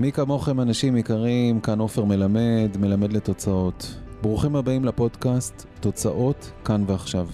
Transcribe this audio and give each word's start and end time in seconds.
מי 0.00 0.12
כמוכם 0.12 0.60
אנשים 0.60 0.96
יקרים, 0.96 1.60
כאן 1.60 1.78
עופר 1.78 2.04
מלמד, 2.04 2.76
מלמד 2.80 3.12
לתוצאות. 3.12 3.94
ברוכים 4.22 4.56
הבאים 4.56 4.84
לפודקאסט 4.84 5.66
תוצאות 5.80 6.50
כאן 6.64 6.84
ועכשיו. 6.86 7.28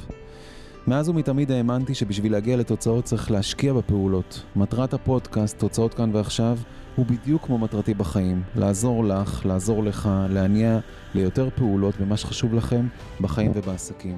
מאז 0.86 1.08
ומתמיד 1.08 1.50
האמנתי 1.50 1.94
שבשביל 1.94 2.32
להגיע 2.32 2.56
לתוצאות 2.56 3.04
צריך 3.04 3.30
להשקיע 3.30 3.72
בפעולות. 3.72 4.42
מטרת 4.56 4.94
הפודקאסט, 4.94 5.58
תוצאות 5.58 5.94
כאן 5.94 6.10
ועכשיו, 6.12 6.58
הוא 6.96 7.06
בדיוק 7.06 7.46
כמו 7.46 7.58
מטרתי 7.58 7.94
בחיים. 7.94 8.42
לעזור 8.56 9.04
לך, 9.04 9.46
לעזור 9.46 9.84
לך, 9.84 10.10
להניע 10.28 10.78
ליותר 11.14 11.48
פעולות 11.56 11.94
במה 12.00 12.16
שחשוב 12.16 12.54
לכם 12.54 12.86
בחיים 13.20 13.52
ובעסקים. 13.54 14.16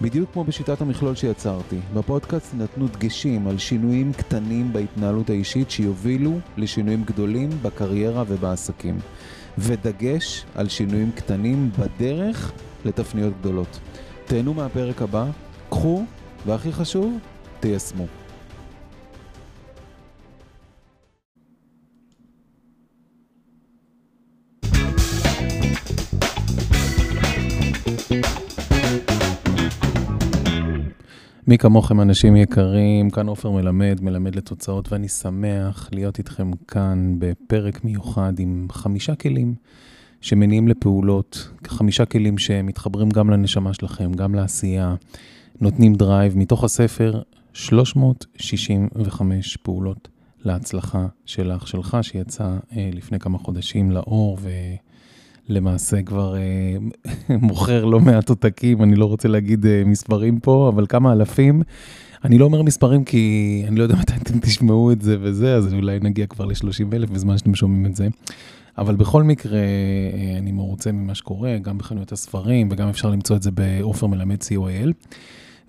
בדיוק 0.00 0.30
כמו 0.32 0.44
בשיטת 0.44 0.80
המכלול 0.80 1.14
שיצרתי, 1.14 1.76
בפודקאסט 1.94 2.54
נתנו 2.54 2.88
דגשים 2.88 3.48
על 3.48 3.58
שינויים 3.58 4.12
קטנים 4.12 4.72
בהתנהלות 4.72 5.30
האישית 5.30 5.70
שיובילו 5.70 6.38
לשינויים 6.56 7.04
גדולים 7.04 7.50
בקריירה 7.62 8.24
ובעסקים. 8.28 8.98
ודגש 9.58 10.44
על 10.54 10.68
שינויים 10.68 11.10
קטנים 11.12 11.70
בדרך 11.78 12.52
לתפניות 12.84 13.32
גדולות. 13.40 13.78
תהנו 14.26 14.54
מהפרק 14.54 15.02
הבא, 15.02 15.26
קחו, 15.70 16.04
והכי 16.46 16.72
חשוב, 16.72 17.18
תיישמו. 17.60 18.25
מי 31.48 31.58
כמוכם 31.58 32.00
אנשים 32.00 32.36
יקרים, 32.36 33.10
כאן 33.10 33.28
עופר 33.28 33.50
מלמד, 33.50 33.98
מלמד 34.02 34.34
לתוצאות, 34.34 34.92
ואני 34.92 35.08
שמח 35.08 35.88
להיות 35.92 36.18
איתכם 36.18 36.50
כאן 36.68 37.14
בפרק 37.18 37.84
מיוחד 37.84 38.32
עם 38.38 38.66
חמישה 38.70 39.14
כלים 39.14 39.54
שמניעים 40.20 40.68
לפעולות, 40.68 41.48
חמישה 41.66 42.04
כלים 42.04 42.38
שמתחברים 42.38 43.08
גם 43.08 43.30
לנשמה 43.30 43.74
שלכם, 43.74 44.12
גם 44.12 44.34
לעשייה, 44.34 44.94
נותנים 45.60 45.94
drive, 45.94 46.36
מתוך 46.36 46.64
הספר 46.64 47.22
365 47.52 49.56
פעולות 49.56 50.08
להצלחה 50.44 51.06
שלך, 51.26 51.68
שלך, 51.68 51.98
שיצא 52.02 52.56
אה, 52.76 52.90
לפני 52.92 53.18
כמה 53.18 53.38
חודשים 53.38 53.90
לאור, 53.90 54.38
ו... 54.40 54.50
למעשה 55.48 56.02
כבר 56.02 56.36
אה, 56.36 56.76
מכר 57.42 57.84
לא 57.84 58.00
מעט 58.00 58.28
עותקים, 58.28 58.82
אני 58.82 58.96
לא 58.96 59.04
רוצה 59.04 59.28
להגיד 59.28 59.66
אה, 59.66 59.82
מספרים 59.86 60.40
פה, 60.40 60.70
אבל 60.74 60.86
כמה 60.86 61.12
אלפים. 61.12 61.62
אני 62.24 62.38
לא 62.38 62.44
אומר 62.44 62.62
מספרים 62.62 63.04
כי 63.04 63.64
אני 63.68 63.76
לא 63.76 63.82
יודע 63.82 63.94
מתי 64.00 64.12
אתם 64.22 64.38
תשמעו 64.38 64.92
את 64.92 65.02
זה 65.02 65.16
וזה, 65.20 65.54
אז 65.54 65.74
אולי 65.74 65.98
נגיע 66.02 66.26
כבר 66.26 66.44
ל-30 66.44 66.94
אלף 66.94 67.10
בזמן 67.10 67.38
שאתם 67.38 67.54
שומעים 67.54 67.86
את 67.86 67.96
זה. 67.96 68.08
אבל 68.78 68.94
בכל 68.94 69.22
מקרה, 69.22 69.58
אה, 69.58 70.38
אני 70.38 70.52
מרוצה 70.52 70.92
ממה 70.92 71.14
שקורה, 71.14 71.58
גם 71.58 71.78
בחנויות 71.78 72.12
הספרים, 72.12 72.68
וגם 72.70 72.88
אפשר 72.88 73.10
למצוא 73.10 73.36
את 73.36 73.42
זה 73.42 73.50
בעופר 73.50 74.06
מלמד 74.06 74.42
co.il. 74.42 74.92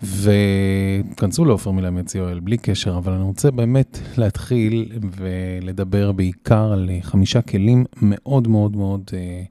וכנסו 0.03 1.45
לעופר 1.45 1.71
מלמד 1.71 2.07
co.il 2.07 2.39
בלי 2.43 2.57
קשר, 2.57 2.97
אבל 2.97 3.13
אני 3.13 3.23
רוצה 3.23 3.51
באמת 3.51 3.99
להתחיל 4.17 4.91
ולדבר 5.17 6.11
בעיקר 6.11 6.71
על 6.73 6.89
חמישה 7.01 7.41
כלים 7.41 7.85
מאוד 8.01 8.47
מאוד 8.47 8.75
מאוד 8.75 9.01
אה, 9.13 9.43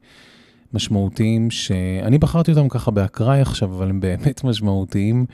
משמעותיים, 0.72 1.50
שאני 1.50 2.18
בחרתי 2.18 2.50
אותם 2.50 2.68
ככה 2.68 2.90
באקראי 2.90 3.40
עכשיו, 3.40 3.74
אבל 3.74 3.90
הם 3.90 4.00
באמת 4.00 4.44
משמעותיים, 4.48 5.26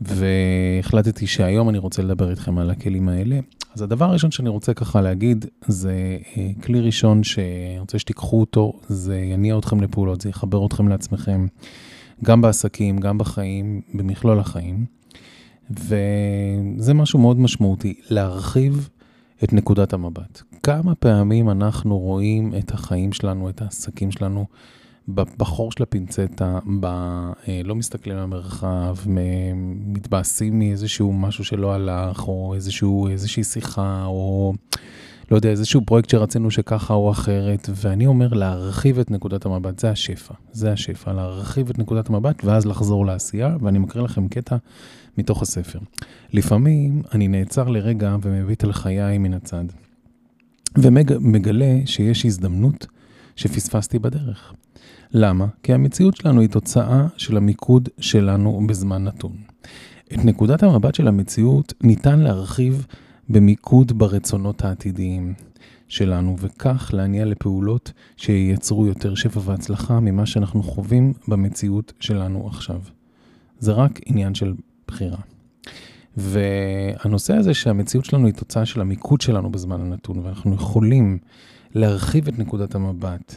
והחלטתי 0.00 1.26
שהיום 1.26 1.68
אני 1.68 1.78
רוצה 1.78 2.02
לדבר 2.02 2.30
איתכם 2.30 2.58
על 2.58 2.70
הכלים 2.70 3.08
האלה. 3.08 3.38
אז 3.74 3.82
הדבר 3.82 4.04
הראשון 4.04 4.30
שאני 4.30 4.48
רוצה 4.48 4.74
ככה 4.74 5.00
להגיד, 5.00 5.46
זה 5.66 6.18
אה, 6.36 6.50
כלי 6.62 6.80
ראשון 6.80 7.24
שאני 7.24 7.78
רוצה 7.80 7.98
שתיקחו 7.98 8.40
אותו, 8.40 8.72
זה 8.88 9.18
יניע 9.18 9.58
אתכם 9.58 9.80
לפעולות, 9.80 10.20
זה 10.20 10.28
יחבר 10.28 10.66
אתכם 10.66 10.88
לעצמכם. 10.88 11.46
גם 12.24 12.40
בעסקים, 12.40 12.98
גם 12.98 13.18
בחיים, 13.18 13.80
במכלול 13.94 14.38
החיים. 14.38 14.84
וזה 15.70 16.94
משהו 16.94 17.18
מאוד 17.18 17.40
משמעותי, 17.40 17.94
להרחיב 18.10 18.88
את 19.44 19.52
נקודת 19.52 19.92
המבט. 19.92 20.42
כמה 20.62 20.94
פעמים 20.94 21.50
אנחנו 21.50 21.98
רואים 21.98 22.54
את 22.58 22.70
החיים 22.70 23.12
שלנו, 23.12 23.48
את 23.48 23.62
העסקים 23.62 24.10
שלנו, 24.10 24.46
בחור 25.08 25.72
של 25.72 25.82
הפינצטה, 25.82 26.58
ב... 26.80 26.86
אה, 26.86 27.60
לא 27.64 27.74
מסתכלים 27.74 28.16
על 28.16 28.22
המרחב, 28.22 28.96
מתבאסים 29.86 30.58
מאיזשהו 30.58 31.12
משהו 31.12 31.44
שלא 31.44 31.74
הלך, 31.74 32.28
או 32.28 32.54
איזשהו, 32.54 33.08
איזושהי 33.08 33.44
שיחה, 33.44 34.04
או 34.04 34.52
לא 35.30 35.36
יודע, 35.36 35.50
איזשהו 35.50 35.80
פרויקט 35.84 36.10
שרצינו 36.10 36.50
שככה 36.50 36.94
או 36.94 37.10
אחרת, 37.10 37.68
ואני 37.74 38.06
אומר 38.06 38.28
להרחיב 38.28 38.98
את 38.98 39.10
נקודת 39.10 39.46
המבט, 39.46 39.78
זה 39.78 39.90
השפע, 39.90 40.34
זה 40.52 40.72
השפע, 40.72 41.12
להרחיב 41.12 41.70
את 41.70 41.78
נקודת 41.78 42.10
המבט 42.10 42.44
ואז 42.44 42.66
לחזור 42.66 43.06
לעשייה, 43.06 43.56
ואני 43.60 43.78
מקריא 43.78 44.04
לכם 44.04 44.28
קטע 44.28 44.56
מתוך 45.18 45.42
הספר. 45.42 45.78
לפעמים 46.32 47.02
אני 47.14 47.28
נעצר 47.28 47.68
לרגע 47.68 48.16
ומביט 48.22 48.64
על 48.64 48.72
חיי 48.72 49.18
מן 49.18 49.34
הצד, 49.34 49.64
ומגלה 50.78 51.80
שיש 51.86 52.24
הזדמנות 52.26 52.86
שפספסתי 53.36 53.98
בדרך. 53.98 54.52
למה? 55.12 55.46
כי 55.62 55.72
המציאות 55.72 56.16
שלנו 56.16 56.40
היא 56.40 56.48
תוצאה 56.48 57.06
של 57.16 57.36
המיקוד 57.36 57.88
שלנו 58.00 58.66
בזמן 58.66 59.04
נתון. 59.04 59.32
את 60.14 60.24
נקודת 60.24 60.62
המבט 60.62 60.94
של 60.94 61.08
המציאות 61.08 61.74
ניתן 61.82 62.18
להרחיב 62.18 62.86
במיקוד 63.30 63.98
ברצונות 63.98 64.64
העתידיים 64.64 65.34
שלנו, 65.88 66.36
וכך 66.38 66.90
להניע 66.94 67.24
לפעולות 67.24 67.92
שייצרו 68.16 68.86
יותר 68.86 69.14
שפע 69.14 69.40
והצלחה 69.44 70.00
ממה 70.00 70.26
שאנחנו 70.26 70.62
חווים 70.62 71.12
במציאות 71.28 71.92
שלנו 72.00 72.46
עכשיו. 72.46 72.80
זה 73.58 73.72
רק 73.72 74.00
עניין 74.06 74.34
של 74.34 74.54
בחירה. 74.88 75.18
והנושא 76.16 77.34
הזה 77.34 77.54
שהמציאות 77.54 78.04
שלנו 78.04 78.26
היא 78.26 78.34
תוצאה 78.34 78.66
של 78.66 78.80
המיקוד 78.80 79.20
שלנו 79.20 79.50
בזמן 79.50 79.80
הנתון, 79.80 80.18
ואנחנו 80.18 80.54
יכולים 80.54 81.18
להרחיב 81.74 82.28
את 82.28 82.38
נקודת 82.38 82.74
המבט 82.74 83.36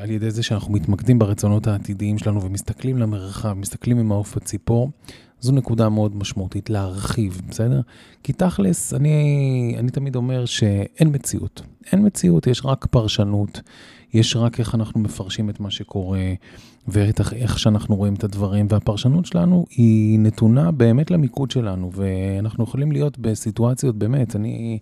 על 0.00 0.10
ידי 0.10 0.30
זה 0.30 0.42
שאנחנו 0.42 0.72
מתמקדים 0.72 1.18
ברצונות 1.18 1.66
העתידיים 1.66 2.18
שלנו 2.18 2.42
ומסתכלים 2.42 2.98
למרחב, 2.98 3.52
מסתכלים 3.52 3.96
ממעוף 3.96 4.36
הציפור, 4.36 4.90
זו 5.40 5.52
נקודה 5.52 5.88
מאוד 5.88 6.16
משמעותית, 6.16 6.70
להרחיב, 6.70 7.42
בסדר? 7.48 7.80
כי 8.22 8.32
תכלס, 8.32 8.94
אני, 8.94 9.74
אני 9.78 9.90
תמיד 9.90 10.16
אומר 10.16 10.44
שאין 10.44 11.08
מציאות. 11.12 11.62
אין 11.92 12.06
מציאות, 12.06 12.46
יש 12.46 12.62
רק 12.64 12.86
פרשנות, 12.86 13.60
יש 14.14 14.36
רק 14.36 14.60
איך 14.60 14.74
אנחנו 14.74 15.00
מפרשים 15.00 15.50
את 15.50 15.60
מה 15.60 15.70
שקורה, 15.70 16.32
ואיך 16.88 17.58
שאנחנו 17.58 17.96
רואים 17.96 18.14
את 18.14 18.24
הדברים, 18.24 18.66
והפרשנות 18.68 19.26
שלנו 19.26 19.66
היא 19.70 20.18
נתונה 20.18 20.70
באמת 20.70 21.10
למיקוד 21.10 21.50
שלנו, 21.50 21.90
ואנחנו 21.92 22.64
יכולים 22.64 22.92
להיות 22.92 23.18
בסיטואציות, 23.18 23.96
באמת, 23.96 24.36
אני... 24.36 24.78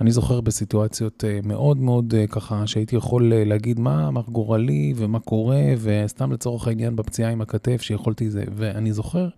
אני 0.00 0.12
זוכר 0.12 0.40
בסיטואציות 0.40 1.24
אה, 1.24 1.40
מאוד 1.44 1.76
מאוד 1.76 2.14
אה, 2.14 2.26
ככה, 2.26 2.66
שהייתי 2.66 2.96
יכול 2.96 3.32
אה, 3.32 3.44
להגיד 3.44 3.80
מה, 3.80 4.10
מה 4.10 4.20
גורלי 4.28 4.94
ומה 4.96 5.20
קורה, 5.20 5.62
וסתם 5.80 6.32
לצורך 6.32 6.68
העניין 6.68 6.96
בפציעה 6.96 7.30
עם 7.30 7.40
הכתף 7.40 7.82
שיכולתי 7.82 8.30
זה, 8.30 8.44
ואני 8.56 8.92
זוכר 8.92 9.28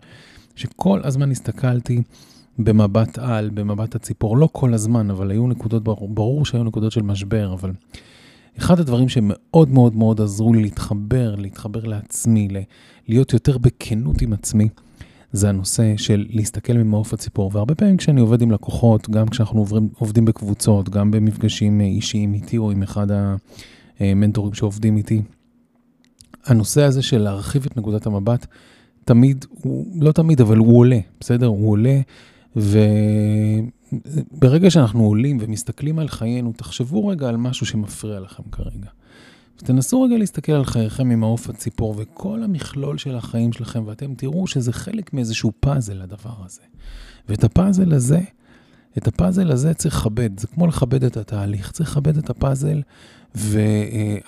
שכל 0.55 1.01
הזמן 1.03 1.31
הסתכלתי 1.31 2.01
במבט 2.59 3.17
על, 3.17 3.49
במבט 3.49 3.95
הציפור, 3.95 4.37
לא 4.37 4.49
כל 4.51 4.73
הזמן, 4.73 5.09
אבל 5.09 5.31
היו 5.31 5.47
נקודות, 5.47 5.83
ברור, 5.83 6.09
ברור 6.09 6.45
שהיו 6.45 6.63
נקודות 6.63 6.91
של 6.91 7.01
משבר, 7.01 7.53
אבל 7.53 7.71
אחד 8.57 8.79
הדברים 8.79 9.09
שמאוד 9.09 9.69
מאוד 9.69 9.95
מאוד 9.95 10.21
עזרו 10.21 10.53
לי 10.53 10.61
להתחבר, 10.61 11.35
להתחבר 11.35 11.83
לעצמי, 11.83 12.47
להיות 13.07 13.33
יותר 13.33 13.57
בכנות 13.57 14.21
עם 14.21 14.33
עצמי, 14.33 14.69
זה 15.31 15.49
הנושא 15.49 15.97
של 15.97 16.25
להסתכל 16.29 16.73
ממעוף 16.73 17.13
הציפור. 17.13 17.51
והרבה 17.53 17.75
פעמים 17.75 17.97
כשאני 17.97 18.21
עובד 18.21 18.41
עם 18.41 18.51
לקוחות, 18.51 19.09
גם 19.09 19.27
כשאנחנו 19.27 19.59
עוברים, 19.59 19.89
עובדים 19.97 20.25
בקבוצות, 20.25 20.89
גם 20.89 21.11
במפגשים 21.11 21.81
אישיים 21.81 22.33
איתי 22.33 22.57
או 22.57 22.71
עם 22.71 22.83
אחד 22.83 23.07
המנטורים 23.99 24.53
שעובדים 24.53 24.97
איתי, 24.97 25.21
הנושא 26.45 26.83
הזה 26.83 27.01
של 27.01 27.17
להרחיב 27.17 27.65
את 27.65 27.77
נקודת 27.77 28.05
המבט, 28.05 28.45
תמיד, 29.05 29.45
הוא, 29.49 29.85
לא 30.01 30.11
תמיד, 30.11 30.41
אבל 30.41 30.57
הוא 30.57 30.77
עולה, 30.77 30.99
בסדר? 31.19 31.45
הוא 31.45 31.71
עולה, 31.71 31.99
וברגע 32.55 32.79
שאנחנו 34.69 35.03
עולים 35.03 35.37
ומסתכלים 35.41 35.99
על 35.99 36.07
חיינו, 36.07 36.53
תחשבו 36.57 37.07
רגע 37.07 37.29
על 37.29 37.37
משהו 37.37 37.65
שמפריע 37.65 38.19
לכם 38.19 38.43
כרגע. 38.51 38.89
ותנסו 39.61 40.01
רגע 40.01 40.17
להסתכל 40.17 40.51
על 40.51 40.65
חייכם 40.65 41.09
ממעוף 41.09 41.49
הציפור 41.49 41.95
וכל 41.97 42.43
המכלול 42.43 42.97
של 42.97 43.15
החיים 43.15 43.53
שלכם, 43.53 43.83
ואתם 43.85 44.15
תראו 44.15 44.47
שזה 44.47 44.73
חלק 44.73 45.13
מאיזשהו 45.13 45.51
פאזל, 45.59 46.01
הדבר 46.01 46.33
הזה. 46.45 46.61
ואת 47.29 47.43
הפאזל 47.43 47.93
הזה, 47.93 48.19
את 48.97 49.07
הפאזל 49.07 49.51
הזה 49.51 49.73
צריך 49.73 49.97
לכבד, 49.97 50.39
זה 50.39 50.47
כמו 50.47 50.67
לכבד 50.67 51.03
את 51.03 51.17
התהליך, 51.17 51.71
צריך 51.71 51.91
לכבד 51.91 52.17
את 52.17 52.29
הפאזל, 52.29 52.81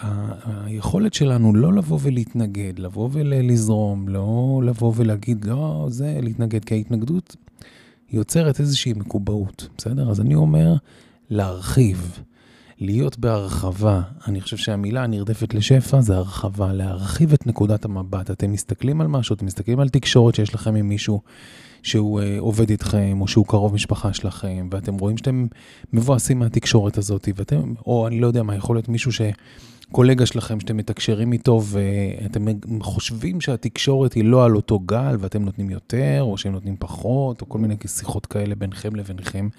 והיכולת 0.07 1.13
שלנו 1.13 1.55
לא 1.55 1.73
לבוא 1.73 1.99
ולהתנגד, 2.01 2.79
לבוא 2.79 3.09
ולזרום, 3.11 4.07
לא 4.07 4.61
לבוא 4.65 4.93
ולהגיד, 4.95 5.45
לא, 5.45 5.87
זה 5.89 6.19
להתנגד, 6.21 6.65
כי 6.65 6.73
ההתנגדות 6.73 7.35
יוצרת 8.11 8.59
איזושהי 8.59 8.93
מקובעות, 8.93 9.67
בסדר? 9.77 10.09
אז 10.09 10.21
אני 10.21 10.35
אומר, 10.35 10.75
להרחיב. 11.29 12.19
להיות 12.81 13.19
בהרחבה, 13.19 14.01
אני 14.27 14.41
חושב 14.41 14.57
שהמילה 14.57 15.03
הנרדפת 15.03 15.53
לשפע 15.53 16.01
זה 16.01 16.15
הרחבה, 16.15 16.73
להרחיב 16.73 17.33
את 17.33 17.47
נקודת 17.47 17.85
המבט. 17.85 18.31
אתם 18.31 18.51
מסתכלים 18.51 19.01
על 19.01 19.07
משהו, 19.07 19.35
אתם 19.35 19.45
מסתכלים 19.45 19.79
על 19.79 19.89
תקשורת 19.89 20.35
שיש 20.35 20.55
לכם 20.55 20.75
עם 20.75 20.89
מישהו 20.89 21.21
שהוא 21.83 22.21
uh, 22.21 22.23
עובד 22.39 22.69
איתכם, 22.69 23.17
או 23.21 23.27
שהוא 23.27 23.45
קרוב 23.45 23.73
משפחה 23.73 24.13
שלכם, 24.13 24.67
ואתם 24.71 24.97
רואים 24.97 25.17
שאתם 25.17 25.47
מבואסים 25.93 26.39
מהתקשורת 26.39 26.97
הזאת, 26.97 27.29
ואתם, 27.35 27.73
או 27.85 28.07
אני 28.07 28.19
לא 28.19 28.27
יודע 28.27 28.43
מה, 28.43 28.55
יכול 28.55 28.75
להיות 28.75 28.89
מישהו 28.89 29.11
ש... 29.11 29.21
קולגה 29.91 30.25
שלכם 30.25 30.59
שאתם 30.59 30.77
מתקשרים 30.77 31.33
איתו 31.33 31.61
ואתם 31.63 32.45
חושבים 32.81 33.41
שהתקשורת 33.41 34.13
היא 34.13 34.23
לא 34.23 34.45
על 34.45 34.55
אותו 34.55 34.79
גל 34.79 35.15
ואתם 35.19 35.45
נותנים 35.45 35.69
יותר 35.69 36.17
או 36.21 36.37
שהם 36.37 36.51
נותנים 36.51 36.75
פחות 36.79 37.41
או 37.41 37.49
כל 37.49 37.57
מיני 37.57 37.75
שיחות 37.87 38.25
כאלה 38.25 38.55
ביניכם 38.55 38.95
לביניכם, 38.95 39.49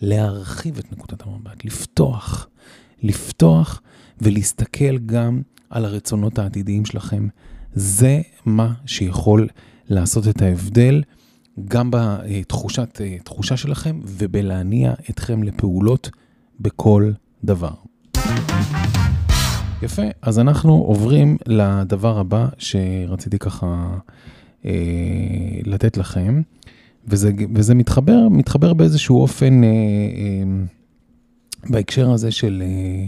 להרחיב 0.00 0.78
את 0.78 0.92
נקודת 0.92 1.22
המבט, 1.26 1.64
לפתוח, 1.64 2.48
לפתוח 3.02 3.82
ולהסתכל 4.20 4.98
גם 4.98 5.42
על 5.70 5.84
הרצונות 5.84 6.38
העתידיים 6.38 6.84
שלכם. 6.84 7.28
זה 7.74 8.20
מה 8.44 8.72
שיכול 8.86 9.48
לעשות 9.88 10.28
את 10.28 10.42
ההבדל 10.42 11.02
גם 11.68 11.90
בתחושה 11.92 13.56
שלכם 13.56 14.00
ובלהניע 14.04 14.92
אתכם 15.10 15.42
לפעולות 15.42 16.10
בכל 16.60 17.12
דבר. 17.44 17.74
יפה, 19.84 20.02
אז 20.22 20.38
אנחנו 20.38 20.72
עוברים 20.72 21.36
לדבר 21.46 22.18
הבא 22.18 22.46
שרציתי 22.58 23.38
ככה 23.38 23.96
אה, 24.64 24.70
לתת 25.64 25.96
לכם, 25.96 26.42
וזה, 27.06 27.32
וזה 27.54 27.74
מתחבר, 27.74 28.28
מתחבר 28.30 28.74
באיזשהו 28.74 29.20
אופן 29.20 29.64
אה, 29.64 29.68
אה, 29.68 30.64
בהקשר 31.70 32.10
הזה 32.10 32.30
של 32.30 32.62
אה, 32.66 33.06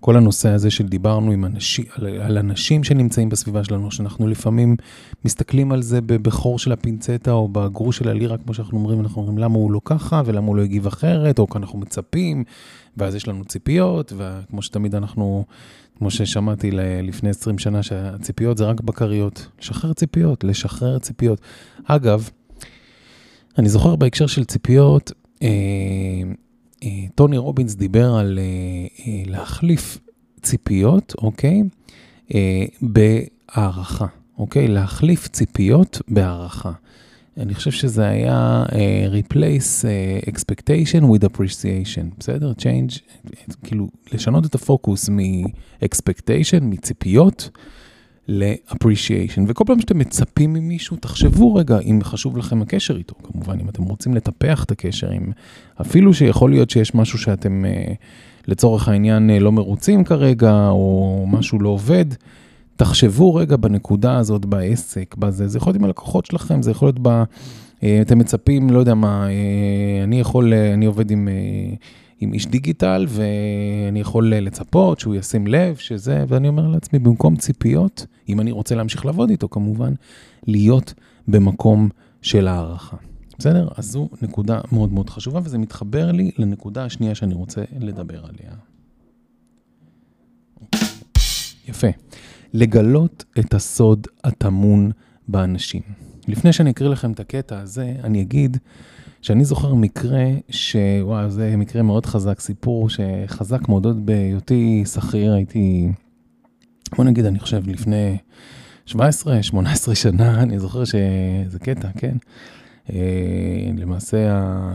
כל 0.00 0.16
הנושא 0.16 0.48
הזה 0.48 0.70
של 0.70 0.88
דיברנו 0.88 1.32
עם 1.32 1.44
אנשים, 1.44 1.84
על, 1.94 2.06
על 2.06 2.38
אנשים 2.38 2.84
שנמצאים 2.84 3.28
בסביבה 3.28 3.64
שלנו, 3.64 3.90
שאנחנו 3.90 4.28
לפעמים 4.28 4.76
מסתכלים 5.24 5.72
על 5.72 5.82
זה 5.82 6.00
בחור 6.00 6.58
של 6.58 6.72
הפינצטה 6.72 7.32
או 7.32 7.48
בגרוש 7.48 7.96
של 7.96 8.08
הלירה, 8.08 8.38
כמו 8.38 8.54
שאנחנו 8.54 8.78
אומרים, 8.78 9.00
אנחנו 9.00 9.22
אומרים 9.22 9.38
למה 9.38 9.54
הוא 9.54 9.72
לא 9.72 9.80
ככה 9.84 10.22
ולמה 10.24 10.46
הוא 10.46 10.56
לא 10.56 10.62
הגיב 10.62 10.86
אחרת, 10.86 11.38
או 11.38 11.48
כי 11.48 11.58
אנחנו 11.58 11.78
מצפים, 11.78 12.44
ואז 12.96 13.14
יש 13.14 13.28
לנו 13.28 13.44
ציפיות, 13.44 14.12
וכמו 14.16 14.62
שתמיד 14.62 14.94
אנחנו... 14.94 15.44
כמו 15.98 16.10
ששמעתי 16.10 16.70
לפני 17.02 17.30
20 17.30 17.58
שנה, 17.58 17.82
שהציפיות 17.82 18.58
זה 18.58 18.64
רק 18.64 18.80
בקריות. 18.80 19.46
לשחרר 19.60 19.92
ציפיות, 19.92 20.44
לשחרר 20.44 20.98
ציפיות. 20.98 21.40
אגב, 21.84 22.30
אני 23.58 23.68
זוכר 23.68 23.96
בהקשר 23.96 24.26
של 24.26 24.44
ציפיות, 24.44 25.12
אה, 25.42 25.48
טוני 27.14 27.38
רובינס 27.38 27.74
דיבר 27.74 28.14
על 28.14 28.38
אה, 28.38 28.42
אה, 29.06 29.22
להחליף 29.26 29.98
ציפיות, 30.42 31.14
אוקיי? 31.18 31.62
אה, 32.34 32.64
בהערכה, 32.82 34.06
אוקיי? 34.38 34.68
להחליף 34.68 35.28
ציפיות 35.28 36.02
בהערכה. 36.08 36.72
אני 37.36 37.54
חושב 37.54 37.70
שזה 37.70 38.08
היה 38.08 38.64
uh, 38.68 38.72
replace 39.32 39.84
uh, 39.84 40.30
expectation 40.30 41.02
with 41.02 41.24
appreciation, 41.24 42.18
בסדר? 42.18 42.52
change, 42.58 42.98
כאילו, 43.64 43.88
לשנות 44.12 44.46
את 44.46 44.54
הפוקוס 44.54 45.08
מ-expectation, 45.08 46.60
מציפיות, 46.62 47.50
ל-appreciation. 48.30 49.40
וכל 49.46 49.64
פעם 49.66 49.80
שאתם 49.80 49.98
מצפים 49.98 50.52
ממישהו, 50.52 50.96
תחשבו 50.96 51.54
רגע 51.54 51.78
אם 51.78 51.98
חשוב 52.02 52.36
לכם 52.36 52.62
הקשר 52.62 52.96
איתו, 52.96 53.14
כמובן, 53.22 53.60
אם 53.60 53.68
אתם 53.68 53.82
רוצים 53.82 54.14
לטפח 54.14 54.64
את 54.64 54.70
הקשר, 54.70 55.12
אם 55.12 55.30
אפילו 55.80 56.14
שיכול 56.14 56.50
להיות 56.50 56.70
שיש 56.70 56.94
משהו 56.94 57.18
שאתם 57.18 57.64
uh, 57.64 57.94
לצורך 58.48 58.88
העניין 58.88 59.30
uh, 59.30 59.42
לא 59.42 59.52
מרוצים 59.52 60.04
כרגע, 60.04 60.68
או 60.68 61.24
משהו 61.28 61.60
לא 61.60 61.68
עובד, 61.68 62.04
תחשבו 62.76 63.34
רגע 63.34 63.56
בנקודה 63.56 64.16
הזאת 64.18 64.46
בעסק, 64.46 65.14
בזה, 65.18 65.48
זה 65.48 65.58
יכול 65.58 65.70
להיות 65.70 65.80
עם 65.80 65.84
הלקוחות 65.84 66.26
שלכם, 66.26 66.62
זה 66.62 66.70
יכול 66.70 66.88
להיות 66.88 66.98
ב... 67.02 67.22
אה, 67.82 67.98
אתם 68.02 68.18
מצפים, 68.18 68.70
לא 68.70 68.78
יודע 68.78 68.94
מה, 68.94 69.28
אה, 69.28 70.04
אני 70.04 70.20
יכול, 70.20 70.52
אה, 70.52 70.74
אני 70.74 70.86
עובד 70.86 71.10
עם, 71.10 71.28
עם 72.20 72.32
איש 72.32 72.46
דיגיטל 72.46 73.06
ואני 73.08 74.00
יכול 74.00 74.34
לצפות 74.34 75.00
שהוא 75.00 75.14
ישים 75.14 75.46
לב 75.46 75.76
שזה, 75.76 76.24
ואני 76.28 76.48
אומר 76.48 76.68
לעצמי, 76.68 76.98
במקום 76.98 77.36
ציפיות, 77.36 78.06
אם 78.28 78.40
אני 78.40 78.52
רוצה 78.52 78.74
להמשיך 78.74 79.06
לעבוד 79.06 79.30
איתו 79.30 79.48
כמובן, 79.48 79.92
להיות 80.46 80.94
במקום 81.28 81.88
של 82.22 82.48
הערכה. 82.48 82.96
בסדר? 83.38 83.68
אז 83.76 83.90
זו 83.90 84.08
נקודה 84.22 84.60
מאוד 84.72 84.92
מאוד 84.92 85.10
חשובה, 85.10 85.40
וזה 85.44 85.58
מתחבר 85.58 86.12
לי 86.12 86.30
לנקודה 86.38 86.84
השנייה 86.84 87.14
שאני 87.14 87.34
רוצה 87.34 87.62
לדבר 87.78 88.24
עליה. 88.24 88.52
יפה. 91.68 91.88
לגלות 92.54 93.24
את 93.38 93.54
הסוד 93.54 94.06
הטמון 94.24 94.90
באנשים. 95.28 95.82
לפני 96.28 96.52
שאני 96.52 96.70
אקריא 96.70 96.90
לכם 96.90 97.12
את 97.12 97.20
הקטע 97.20 97.60
הזה, 97.60 97.94
אני 98.04 98.22
אגיד 98.22 98.56
שאני 99.22 99.44
זוכר 99.44 99.74
מקרה, 99.74 100.24
שוואו, 100.50 101.30
זה 101.30 101.56
מקרה 101.56 101.82
מאוד 101.82 102.06
חזק, 102.06 102.40
סיפור 102.40 102.88
שחזק 102.88 103.68
מאוד 103.68 103.84
עוד 103.86 104.06
בהיותי 104.06 104.84
שכיר, 104.86 105.32
הייתי, 105.32 105.88
בוא 106.96 107.04
נגיד, 107.04 107.24
אני 107.24 107.38
חושב, 107.38 107.62
לפני 107.68 108.16
17-18 108.88 108.94
שנה, 109.94 110.42
אני 110.42 110.58
זוכר 110.58 110.84
שזה 110.84 111.58
קטע, 111.62 111.88
כן? 111.98 112.16
אה, 112.92 113.70
למעשה, 113.76 114.18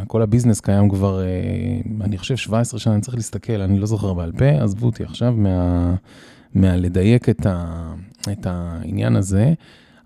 כל 0.08 0.22
הביזנס 0.22 0.60
קיים 0.60 0.90
כבר, 0.90 1.22
אה, 1.22 1.26
אני 2.02 2.18
חושב, 2.18 2.36
17 2.36 2.80
שנה, 2.80 2.94
אני 2.94 3.02
צריך 3.02 3.16
להסתכל, 3.16 3.62
אני 3.62 3.80
לא 3.80 3.86
זוכר 3.86 4.14
בעל 4.14 4.32
פה, 4.32 4.50
עזבו 4.64 4.86
אותי 4.86 5.04
עכשיו 5.04 5.34
מה... 5.38 5.96
מהלדייק 6.56 7.30
את, 7.30 7.46
ה, 7.46 7.94
את 8.32 8.46
העניין 8.50 9.16
הזה, 9.16 9.54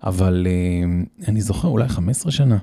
אבל 0.02 0.46
uh, 0.46 1.28
אני 1.28 1.40
זוכר 1.40 1.68
אולי 1.68 1.88
15 1.88 2.32
שנה. 2.32 2.58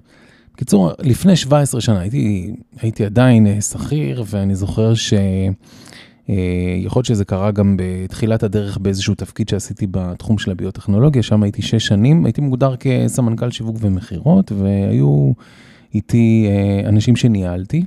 בקיצור, 0.57 0.91
לפני 0.99 1.35
17 1.35 1.81
שנה 1.81 1.99
הייתי, 1.99 2.53
הייתי 2.81 3.05
עדיין 3.05 3.47
uh, 3.47 3.61
שכיר, 3.61 4.23
ואני 4.27 4.55
זוכר 4.55 4.93
ש... 4.93 5.13
Uh, 5.13 6.29
יכול 6.77 6.99
להיות 6.99 7.05
שזה 7.05 7.25
קרה 7.25 7.51
גם 7.51 7.77
בתחילת 7.79 8.43
הדרך 8.43 8.77
באיזשהו 8.77 9.15
תפקיד 9.15 9.49
שעשיתי 9.49 9.87
בתחום 9.91 10.37
של 10.37 10.51
הביוטכנולוגיה, 10.51 11.23
שם 11.23 11.43
הייתי 11.43 11.61
שש 11.61 11.87
שנים, 11.87 12.25
הייתי 12.25 12.41
מוגדר 12.41 12.75
כסמנכ"ל 12.75 13.51
שיווק 13.51 13.75
ומכירות, 13.79 14.51
והיו 14.51 15.31
איתי 15.93 16.47
uh, 16.47 16.89
אנשים 16.89 17.15
שניהלתי. 17.15 17.83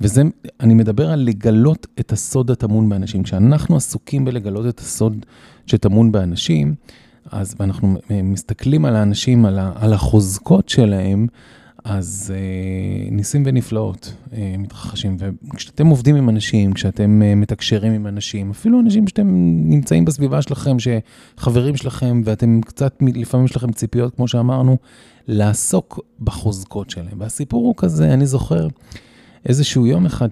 וזה, 0.00 0.22
אני 0.60 0.74
מדבר 0.74 1.10
על 1.10 1.20
לגלות 1.20 1.86
את 2.00 2.12
הסוד 2.12 2.50
הטמון 2.50 2.88
באנשים. 2.88 3.22
כשאנחנו 3.22 3.76
עסוקים 3.76 4.24
בלגלות 4.24 4.66
את 4.66 4.78
הסוד 4.78 5.26
שטמון 5.66 6.12
באנשים, 6.12 6.74
אז 7.30 7.54
אנחנו 7.60 7.98
מסתכלים 8.10 8.84
על 8.84 8.96
האנשים, 8.96 9.44
על, 9.44 9.58
ה, 9.58 9.72
על 9.74 9.92
החוזקות 9.92 10.68
שלהם, 10.68 11.26
אז 11.84 12.34
אה, 12.36 13.10
ניסים 13.10 13.42
ונפלאות 13.46 14.12
אה, 14.32 14.54
מתרחשים. 14.58 15.16
וכשאתם 15.18 15.86
עובדים 15.86 16.16
עם 16.16 16.28
אנשים, 16.28 16.72
כשאתם 16.72 17.22
אה, 17.22 17.34
מתקשרים 17.34 17.92
עם 17.92 18.06
אנשים, 18.06 18.50
אפילו 18.50 18.80
אנשים 18.80 19.08
שאתם 19.08 19.26
נמצאים 19.68 20.04
בסביבה 20.04 20.42
שלכם, 20.42 20.76
שחברים 20.78 21.76
שלכם, 21.76 22.22
ואתם 22.24 22.60
קצת, 22.60 23.02
לפעמים 23.14 23.46
יש 23.46 23.56
לכם 23.56 23.72
ציפיות, 23.72 24.14
כמו 24.14 24.28
שאמרנו, 24.28 24.76
לעסוק 25.28 26.00
בחוזקות 26.20 26.90
שלהם. 26.90 27.20
והסיפור 27.20 27.66
הוא 27.66 27.74
כזה, 27.76 28.14
אני 28.14 28.26
זוכר, 28.26 28.68
איזשהו 29.48 29.86
יום 29.86 30.06
אחד 30.06 30.28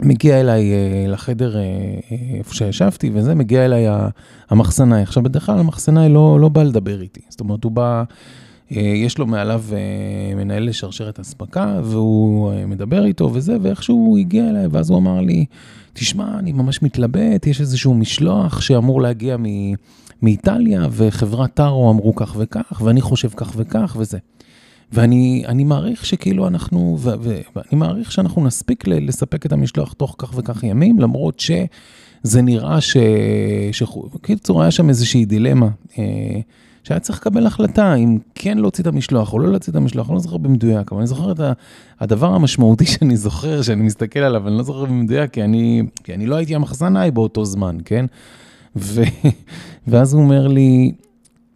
שמגיע 0.00 0.40
אליי 0.40 0.72
אה, 0.72 1.04
לחדר 1.08 1.56
אה, 1.56 1.62
איפה 2.38 2.54
שישבתי, 2.54 3.10
וזה, 3.14 3.34
מגיע 3.34 3.64
אליי 3.64 3.86
המחסנאי. 4.50 5.02
עכשיו, 5.02 5.22
בדרך 5.22 5.46
כלל 5.46 5.58
המחסנאי 5.58 6.08
לא, 6.08 6.40
לא 6.40 6.48
בא 6.48 6.62
לדבר 6.62 7.00
איתי. 7.00 7.20
זאת 7.28 7.40
אומרת, 7.40 7.64
הוא 7.64 7.72
בא, 7.72 7.82
אה, 7.82 8.04
יש 8.76 9.18
לו 9.18 9.26
מעליו 9.26 9.64
מנהל 10.36 10.68
לשרשרת 10.68 11.20
אספקה, 11.20 11.80
והוא 11.84 12.52
מדבר 12.66 13.04
איתו 13.04 13.30
וזה, 13.32 13.56
ואיכשהו 13.62 13.96
הוא 13.96 14.18
הגיע 14.18 14.48
אליי, 14.48 14.66
ואז 14.70 14.90
הוא 14.90 14.98
אמר 14.98 15.20
לי, 15.20 15.44
תשמע, 15.92 16.38
אני 16.38 16.52
ממש 16.52 16.82
מתלבט, 16.82 17.46
יש 17.46 17.60
איזשהו 17.60 17.94
משלוח 17.94 18.60
שאמור 18.60 19.02
להגיע 19.02 19.36
מ... 19.36 19.44
מאיטליה, 20.22 20.86
וחברת 20.90 21.54
טארו 21.54 21.90
אמרו 21.90 22.14
כך 22.14 22.36
וכך, 22.38 22.82
ואני 22.84 23.00
חושב 23.00 23.28
כך 23.36 23.52
וכך, 23.56 23.96
וזה. 23.98 24.18
ואני 24.92 25.64
מעריך 25.64 26.06
שכאילו 26.06 26.46
אנחנו, 26.46 26.96
ו, 27.00 27.10
ו, 27.20 27.40
ואני 27.56 27.76
מעריך 27.76 28.12
שאנחנו 28.12 28.44
נספיק 28.44 28.86
ל, 28.86 29.08
לספק 29.08 29.46
את 29.46 29.52
המשלוח 29.52 29.92
תוך 29.92 30.14
כך 30.18 30.32
וכך 30.36 30.62
ימים, 30.62 31.00
למרות 31.00 31.40
שזה 31.40 32.42
נראה 32.42 32.80
ש... 32.80 32.96
בקיצור, 34.14 34.62
היה 34.62 34.70
שם 34.70 34.88
איזושהי 34.88 35.24
דילמה, 35.24 35.68
אה, 35.98 36.40
שהיה 36.84 37.00
צריך 37.00 37.18
לקבל 37.18 37.46
החלטה 37.46 37.94
אם 37.94 38.18
כן 38.34 38.58
להוציא 38.58 38.82
את 38.82 38.86
המשלוח 38.86 39.32
או 39.32 39.38
לא 39.38 39.50
להוציא 39.50 39.70
את 39.70 39.76
המשלוח, 39.76 40.08
אני 40.08 40.14
לא 40.14 40.20
זוכר 40.20 40.36
במדויק, 40.36 40.92
אבל 40.92 41.00
אני 41.00 41.06
זוכר 41.06 41.32
את 41.32 41.40
הדבר 42.00 42.34
המשמעותי 42.34 42.86
שאני 42.92 43.16
זוכר, 43.16 43.62
שאני 43.62 43.82
מסתכל 43.82 44.20
עליו, 44.20 44.48
אני 44.48 44.56
לא 44.56 44.62
זוכר 44.62 44.84
במדויק, 44.84 45.30
כי 45.30 45.44
אני, 45.44 45.82
כי 46.04 46.14
אני 46.14 46.26
לא 46.26 46.36
הייתי 46.36 46.54
המחסנאי 46.54 47.10
באותו 47.10 47.44
זמן, 47.44 47.76
כן? 47.84 48.06
ו, 48.76 49.02
ואז 49.88 50.14
הוא 50.14 50.22
אומר 50.22 50.48
לי, 50.48 50.92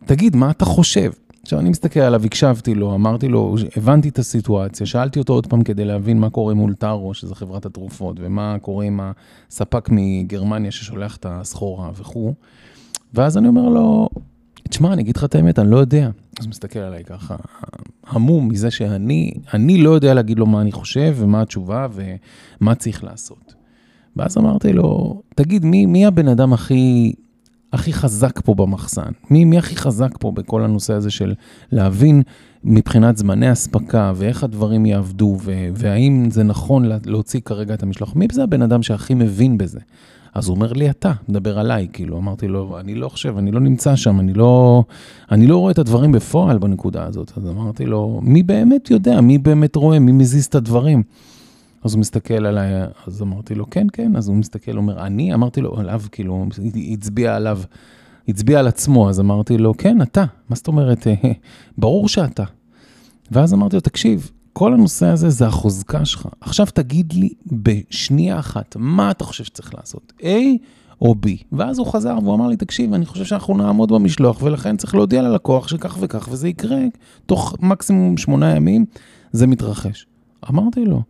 תגיד, 0.05 0.37
מה 0.37 0.51
אתה 0.51 0.65
חושב? 0.65 1.11
עכשיו, 1.43 1.59
אני 1.59 1.71
מסתכל 1.71 2.01
עליו, 2.01 2.25
הקשבתי 2.25 2.75
לו, 2.75 2.95
אמרתי 2.95 3.29
לו, 3.29 3.57
הבנתי 3.77 4.09
את 4.09 4.19
הסיטואציה, 4.19 4.87
שאלתי 4.87 5.19
אותו 5.19 5.33
עוד 5.33 5.47
פעם 5.47 5.63
כדי 5.63 5.85
להבין 5.85 6.21
מה 6.21 6.31
קורה 6.31 6.55
מול 6.55 6.75
טארו, 6.75 7.15
שזה 7.15 7.35
חברת 7.35 7.67
התרופות, 7.67 8.17
ומה 8.21 8.57
קורה 8.63 8.85
עם 8.85 9.01
הספק 9.49 9.89
מגרמניה 9.93 10.71
ששולח 10.71 11.17
את 11.17 11.27
הסחורה 11.29 11.91
וכו'. 11.95 12.35
ואז 13.15 13.39
אני 13.39 13.49
אומר 13.49 13.69
לו, 13.69 14.09
תשמע, 14.69 14.93
אני 14.93 15.03
אגיד 15.03 15.17
לך 15.17 15.25
את 15.25 15.35
האמת, 15.35 15.59
אני 15.59 15.71
לא 15.71 15.77
יודע. 15.77 16.11
אז 16.41 16.47
מסתכל 16.47 16.79
עליי 16.79 17.05
ככה, 17.05 17.37
המום 18.07 18.49
מזה 18.49 18.71
שאני, 18.71 19.33
אני 19.55 19.79
לא 19.79 19.91
יודע 19.91 20.15
להגיד 20.15 20.39
לו 20.39 20.47
מה 20.47 20.61
אני 20.61 20.73
חושב 20.73 21.15
ומה 21.19 21.43
התשובה 21.43 21.87
ומה 21.93 22.75
צריך 22.75 23.05
לעשות. 23.05 23.55
ואז 24.17 24.39
אמרתי 24.39 24.73
לו, 24.73 25.21
תגיד, 25.35 25.65
מי, 25.65 25.87
מי 25.87 26.07
הבן 26.07 26.29
אדם 26.29 26.53
הכי, 26.53 27.13
הכי 27.73 27.93
חזק 27.93 28.41
פה 28.45 28.55
במחסן? 28.55 29.11
מי, 29.31 29.45
מי 29.45 29.59
הכי 29.59 29.77
חזק 29.77 30.11
פה 30.21 30.31
בכל 30.31 30.65
הנושא 30.65 30.95
הזה 30.95 31.11
של 31.11 31.35
להבין 31.73 32.23
מבחינת 32.65 33.17
זמני 33.17 33.53
אספקה 33.53 34.13
ואיך 34.17 34.45
הדברים 34.45 34.87
יעבדו 34.87 35.37
והאם 35.75 36.31
זה 36.31 36.43
נכון 36.43 36.85
להוציא 37.07 37.41
כרגע 37.41 37.75
את 37.75 37.83
המשלוח? 37.83 38.17
מי 38.17 38.27
זה 38.33 38.43
הבן 38.43 38.63
אדם 38.63 38.83
שהכי 38.83 39.15
מבין 39.15 39.59
בזה? 39.59 39.81
אז 40.37 40.49
הוא 40.49 40.55
אומר 40.55 40.73
לי, 40.73 40.91
אתה, 40.91 41.13
מדבר 41.29 41.59
עליי, 41.59 41.89
כאילו. 41.93 42.19
אמרתי 42.19 42.49
לו, 42.49 42.81
אני 42.81 42.95
לא 42.95 43.09
חושב, 43.09 43.37
אני 43.39 43.53
לא 43.53 43.61
נמצא 43.61 43.97
שם, 43.97 44.21
אני 44.21 44.35
לא, 44.35 44.85
אני 45.31 45.47
לא 45.47 45.59
רואה 45.59 45.73
את 45.73 45.79
הדברים 45.79 46.13
בפועל 46.13 46.59
בנקודה 46.59 47.05
הזאת. 47.05 47.33
אז 47.37 47.47
אמרתי 47.47 47.87
לו, 47.87 48.21
מי 48.23 48.43
באמת 48.43 48.91
יודע, 48.91 49.21
מי 49.21 49.39
באמת 49.39 49.77
רואה, 49.77 49.99
מי 49.99 50.13
מזיז 50.13 50.45
את 50.45 50.55
הדברים? 50.55 51.03
אז 51.85 51.95
הוא 51.95 52.01
מסתכל 52.01 52.47
עליי, 52.47 52.73
אז 53.07 53.23
אמרתי 53.23 53.55
לו, 53.55 53.71
כן, 53.71 53.87
כן, 53.93 54.17
אז 54.17 54.29
הוא 54.29 54.37
מסתכל, 54.37 54.77
אומר, 54.77 55.07
אני? 55.07 55.35
אמרתי 55.35 55.61
לו, 55.61 55.79
עליו, 55.79 56.03
כאילו, 56.13 56.47
הצביע 56.93 57.37
עליו, 57.37 57.61
הצביע 58.29 58.59
על 58.59 58.67
עצמו, 58.67 59.09
אז 59.09 59.21
אמרתי 59.21 59.59
לו, 59.59 59.75
כן, 59.79 60.03
אתה, 60.03 60.25
מה 60.51 60.57
זאת 60.57 60.69
אומרת, 60.69 61.07
ברור 61.79 62.09
שאתה. 62.09 62.45
ואז 63.31 63.55
אמרתי 63.55 63.77
לו, 63.77 63.81
תקשיב, 63.81 64.31
כל 64.59 64.75
הנושא 64.75 65.07
הזה 65.07 65.31
זה 65.31 65.47
החוזקה 65.47 66.05
שלך. 66.05 66.29
עכשיו 66.41 66.67
תגיד 66.75 67.13
לי 67.13 67.29
בשנייה 67.47 68.39
אחת, 68.39 68.77
מה 68.79 69.11
אתה 69.11 69.25
חושב 69.25 69.45
שצריך 69.45 69.75
לעשות, 69.75 70.13
A 70.21 70.27
או 71.01 71.15
B? 71.27 71.29
ואז 71.53 71.79
הוא 71.79 71.87
חזר 71.87 72.19
והוא 72.23 72.35
אמר 72.35 72.49
לי, 72.49 72.57
תקשיב, 72.57 72.93
אני 72.93 73.07
חושב 73.07 73.25
שאנחנו 73.25 73.57
נעמוד 73.57 73.93
במשלוח, 73.93 74.43
ולכן 74.43 74.77
צריך 74.77 74.95
להודיע 74.95 75.23
ללקוח 75.23 75.69
שכך 75.69 75.99
וכך, 76.01 76.29
וזה 76.31 76.49
יקרה 76.49 76.79
תוך 77.27 77.57
מקסימום 77.61 78.17
שמונה 78.17 78.57
ימים, 78.57 78.85
זה 79.33 79.47
מתרחש. 79.47 80.07
אמרתי 80.51 80.85
לו, 80.85 81.03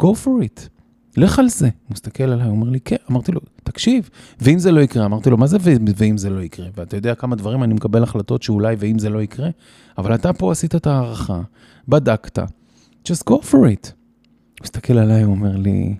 go 0.00 0.06
for 0.24 0.44
it, 0.44 0.68
לך 1.16 1.38
על 1.38 1.48
זה. 1.48 1.66
הוא 1.66 1.92
מסתכל 1.92 2.24
עליי, 2.24 2.46
הוא 2.46 2.56
אומר 2.56 2.70
לי, 2.70 2.80
כן. 2.80 2.96
אמרתי 3.10 3.32
לו, 3.32 3.40
תקשיב, 3.64 4.10
ואם 4.40 4.58
זה 4.58 4.72
לא 4.72 4.80
יקרה? 4.80 5.04
אמרתי 5.04 5.30
לו, 5.30 5.36
מה 5.36 5.46
זה 5.46 5.58
ואם 5.96 6.18
זה 6.18 6.30
לא 6.30 6.40
יקרה? 6.40 6.66
ואתה 6.76 6.96
יודע 6.96 7.14
כמה 7.14 7.36
דברים 7.36 7.62
אני 7.62 7.74
מקבל 7.74 8.02
החלטות 8.02 8.42
שאולי 8.42 8.76
ואם 8.78 8.98
זה 8.98 9.10
לא 9.10 9.22
יקרה? 9.22 9.48
אבל 9.98 10.14
אתה 10.14 10.32
פה 10.32 10.52
עשית 10.52 10.74
את 10.74 10.86
ההערכה, 10.86 11.40
בדקת, 11.88 12.38
just 13.08 13.22
go 13.30 13.34
for 13.34 13.54
it. 13.54 13.90
הוא 14.60 14.64
מסתכל 14.64 14.98
עליי, 14.98 15.22
הוא 15.22 15.34
אומר 15.34 15.56
לי, 15.56 15.94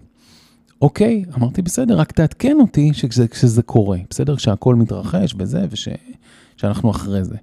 אוקיי, 0.83 1.25
אמרתי, 1.37 1.63
בסדר, 1.63 1.99
רק 1.99 2.13
תעדכן 2.13 2.57
אותי 2.61 2.91
שזה, 2.95 3.27
שזה 3.35 3.63
קורה, 3.63 3.99
בסדר? 4.11 4.37
כשהכול 4.37 4.77
מתרחש 4.77 5.35
וזה, 5.39 5.67
ושאנחנו 5.71 6.91
אחרי 6.91 7.25
זה. 7.25 7.37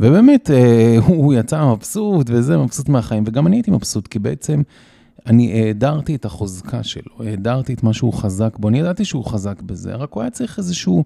ובאמת, 0.00 0.50
אה, 0.50 0.96
הוא 1.06 1.34
יצא 1.34 1.72
מבסוט 1.72 2.26
וזה, 2.30 2.58
מבסוט 2.58 2.88
מהחיים, 2.88 3.24
וגם 3.26 3.46
אני 3.46 3.56
הייתי 3.56 3.70
מבסוט, 3.70 4.08
כי 4.08 4.18
בעצם 4.18 4.62
אני 5.26 5.62
העדרתי 5.62 6.14
את 6.14 6.24
החוזקה 6.24 6.82
שלו, 6.82 7.24
העדרתי 7.26 7.74
את 7.74 7.82
מה 7.82 7.92
שהוא 7.92 8.12
חזק 8.12 8.56
בו, 8.58 8.68
אני 8.68 8.78
ידעתי 8.78 9.04
שהוא 9.04 9.24
חזק 9.24 9.62
בזה, 9.62 9.94
רק 9.94 10.12
הוא 10.12 10.22
היה 10.22 10.30
צריך 10.30 10.58
איזשהו... 10.58 11.04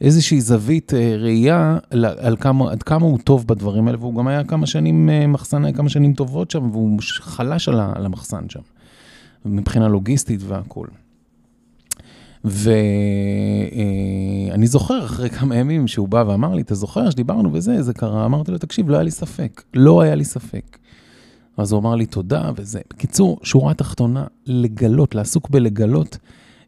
איזושהי 0.00 0.40
זווית 0.40 0.94
אה, 0.94 1.16
ראייה 1.16 1.78
על 2.18 2.36
כמה, 2.36 2.70
עד 2.70 2.82
כמה 2.82 3.06
הוא 3.06 3.18
טוב 3.24 3.46
בדברים 3.46 3.86
האלה, 3.86 3.98
והוא 4.00 4.14
גם 4.14 4.28
היה 4.28 4.44
כמה 4.44 4.66
שנים 4.66 5.10
אה, 5.10 5.26
מחסן, 5.26 5.64
היה 5.64 5.74
כמה 5.74 5.88
שנים 5.88 6.12
טובות 6.12 6.50
שם, 6.50 6.70
והוא 6.70 6.98
חלש 7.20 7.68
על 7.68 8.06
המחסן 8.06 8.48
שם, 8.48 8.60
מבחינה 9.44 9.88
לוגיסטית 9.88 10.40
והכול. 10.42 10.88
ואני 12.44 12.72
אה, 14.62 14.66
זוכר 14.66 15.04
אחרי 15.04 15.30
כמה 15.30 15.56
ימים 15.56 15.86
שהוא 15.86 16.08
בא 16.08 16.24
ואמר 16.26 16.54
לי, 16.54 16.62
אתה 16.62 16.74
זוכר 16.74 17.10
שדיברנו 17.10 17.52
וזה, 17.52 17.82
זה 17.82 17.94
קרה, 17.94 18.24
אמרתי 18.24 18.50
לו, 18.50 18.58
תקשיב, 18.58 18.88
לא 18.88 18.94
היה 18.94 19.02
לי 19.02 19.10
ספק, 19.10 19.62
לא 19.74 20.00
היה 20.00 20.14
לי 20.14 20.24
ספק. 20.24 20.78
אז 21.56 21.72
הוא 21.72 21.80
אמר 21.80 21.94
לי 21.94 22.06
תודה 22.06 22.50
וזה. 22.56 22.80
בקיצור, 22.90 23.38
שורה 23.42 23.74
תחתונה, 23.74 24.26
לגלות, 24.46 25.14
לעסוק 25.14 25.50
בלגלות 25.50 26.18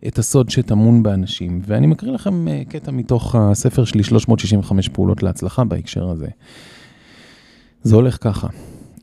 את 0.06 0.18
הסוד 0.18 0.50
שטמון 0.50 1.02
באנשים. 1.02 1.60
ואני 1.66 1.86
מקריא 1.86 2.12
לכם 2.12 2.48
אה, 2.48 2.62
קטע 2.68 2.90
מתוך 2.90 3.34
הספר 3.34 3.84
שלי, 3.84 4.02
365 4.02 4.88
פעולות 4.88 5.22
להצלחה 5.22 5.64
בהקשר 5.64 6.08
הזה. 6.08 6.28
זה 7.82 7.96
הולך 7.96 8.18
ככה. 8.20 8.48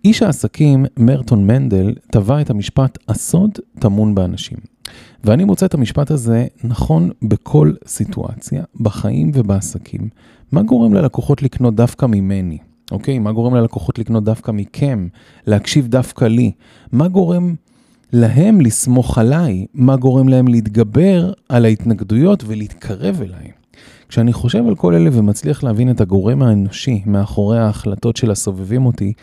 איש 0.06 0.22
העסקים 0.22 0.86
מרטון 1.00 1.48
מנדל 1.48 1.94
טבע 2.12 2.42
את 2.42 2.50
המשפט 2.50 2.98
הסוד 3.08 3.52
טמון 3.80 4.16
באנשים. 4.16 4.58
ואני 5.24 5.44
מוצא 5.44 5.66
את 5.66 5.74
המשפט 5.74 6.12
הזה 6.12 6.46
נכון 6.64 7.10
בכל 7.22 7.74
סיטואציה, 7.88 8.64
בחיים 8.80 9.32
ובעסקים. 9.34 10.10
מה 10.52 10.64
גורם 10.64 10.94
ללקוחות 10.94 11.44
לקנות 11.44 11.76
דווקא 11.76 12.06
ממני? 12.06 12.58
אוקיי? 12.92 13.20
מה 13.20 13.32
גורם 13.32 13.56
ללקוחות 13.56 14.00
לקנות 14.00 14.24
דווקא 14.24 14.52
מכם? 14.52 15.08
להקשיב 15.48 15.88
דווקא 15.88 16.26
לי? 16.26 16.52
מה 16.92 17.08
גורם 17.08 17.56
להם 18.14 18.62
לסמוך 18.62 19.18
עליי, 19.18 19.66
מה 19.74 19.96
גורם 19.96 20.28
להם 20.30 20.48
להתגבר 20.48 21.34
על 21.50 21.66
ההתנגדויות 21.66 22.44
ולהתקרב 22.48 23.22
אליי. 23.22 23.52
כשאני 24.10 24.34
חושב 24.34 24.68
על 24.68 24.76
כל 24.76 24.94
אלה 24.94 25.10
ומצליח 25.14 25.64
להבין 25.64 25.92
את 25.92 26.02
הגורם 26.02 26.44
האנושי 26.44 27.04
מאחורי 27.06 27.60
ההחלטות 27.60 28.18
של 28.18 28.32
הסובבים 28.32 28.86
אותי, 28.86 29.14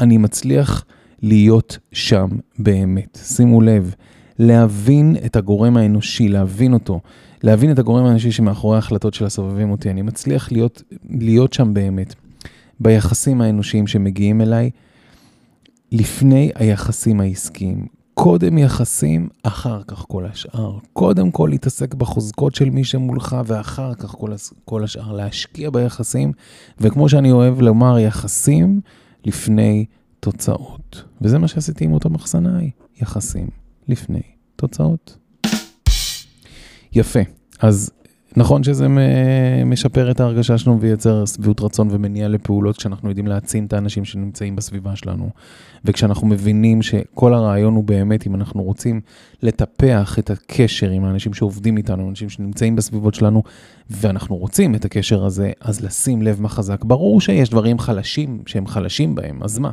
אני 0.00 0.18
מצליח 0.18 0.84
להיות 1.22 1.78
שם 1.92 2.28
באמת. 2.58 3.18
שימו 3.22 3.60
לב, 3.60 3.94
להבין 4.38 5.16
את 5.26 5.36
הגורם 5.36 5.76
האנושי, 5.76 6.28
להבין 6.28 6.72
אותו, 6.72 7.00
להבין 7.42 7.70
את 7.70 7.78
הגורם 7.78 8.04
האנושי 8.04 8.32
שמאחורי 8.32 8.76
ההחלטות 8.76 9.14
של 9.14 9.24
הסובבים 9.24 9.70
אותי, 9.70 9.90
אני 9.90 10.02
מצליח 10.02 10.52
להיות, 10.52 10.82
להיות 11.10 11.52
שם 11.52 11.74
באמת, 11.74 12.14
ביחסים 12.80 13.40
האנושיים 13.40 13.86
שמגיעים 13.86 14.40
אליי, 14.40 14.70
לפני 15.92 16.50
היחסים 16.54 17.20
העסקיים. 17.20 17.97
קודם 18.20 18.58
יחסים, 18.58 19.28
אחר 19.42 19.82
כך 19.82 20.04
כל 20.08 20.26
השאר. 20.26 20.78
קודם 20.92 21.30
כל 21.30 21.48
להתעסק 21.50 21.94
בחוזקות 21.94 22.54
של 22.54 22.70
מי 22.70 22.84
שמולך, 22.84 23.36
ואחר 23.46 23.94
כך 23.94 24.08
כל, 24.08 24.30
כל 24.64 24.84
השאר. 24.84 25.12
להשקיע 25.12 25.70
ביחסים, 25.70 26.32
וכמו 26.80 27.08
שאני 27.08 27.32
אוהב 27.32 27.60
לומר, 27.60 27.98
יחסים 27.98 28.80
לפני 29.24 29.84
תוצאות. 30.20 31.02
וזה 31.20 31.38
מה 31.38 31.48
שעשיתי 31.48 31.84
עם 31.84 31.92
אותו 31.92 32.10
מחסנאי, 32.10 32.70
יחסים 33.00 33.48
לפני 33.88 34.22
תוצאות. 34.56 35.16
יפה. 36.92 37.20
אז 37.60 37.90
נכון 38.36 38.62
שזה 38.62 38.86
משפר 39.66 40.10
את 40.10 40.20
ההרגשה 40.20 40.58
שלנו 40.58 40.80
וייצר 40.80 41.24
שביעות 41.24 41.60
רצון 41.60 41.88
ומניע 41.90 42.28
לפעולות 42.28 42.76
כשאנחנו 42.76 43.08
יודעים 43.08 43.26
להעצים 43.26 43.66
את 43.66 43.72
האנשים 43.72 44.04
שנמצאים 44.04 44.56
בסביבה 44.56 44.96
שלנו. 44.96 45.30
וכשאנחנו 45.84 46.26
מבינים 46.26 46.82
שכל 46.82 47.34
הרעיון 47.34 47.74
הוא 47.74 47.84
באמת, 47.84 48.26
אם 48.26 48.34
אנחנו 48.34 48.62
רוצים 48.62 49.00
לטפח 49.42 50.18
את 50.18 50.30
הקשר 50.30 50.90
עם 50.90 51.04
האנשים 51.04 51.34
שעובדים 51.34 51.76
איתנו, 51.76 52.08
אנשים 52.08 52.28
שנמצאים 52.28 52.76
בסביבות 52.76 53.14
שלנו, 53.14 53.42
ואנחנו 53.90 54.36
רוצים 54.36 54.74
את 54.74 54.84
הקשר 54.84 55.24
הזה, 55.24 55.50
אז 55.60 55.80
לשים 55.80 56.22
לב 56.22 56.40
מה 56.40 56.48
חזק. 56.48 56.84
ברור 56.84 57.20
שיש 57.20 57.50
דברים 57.50 57.78
חלשים 57.78 58.42
שהם 58.46 58.66
חלשים 58.66 59.14
בהם, 59.14 59.42
אז 59.42 59.58
מה? 59.58 59.70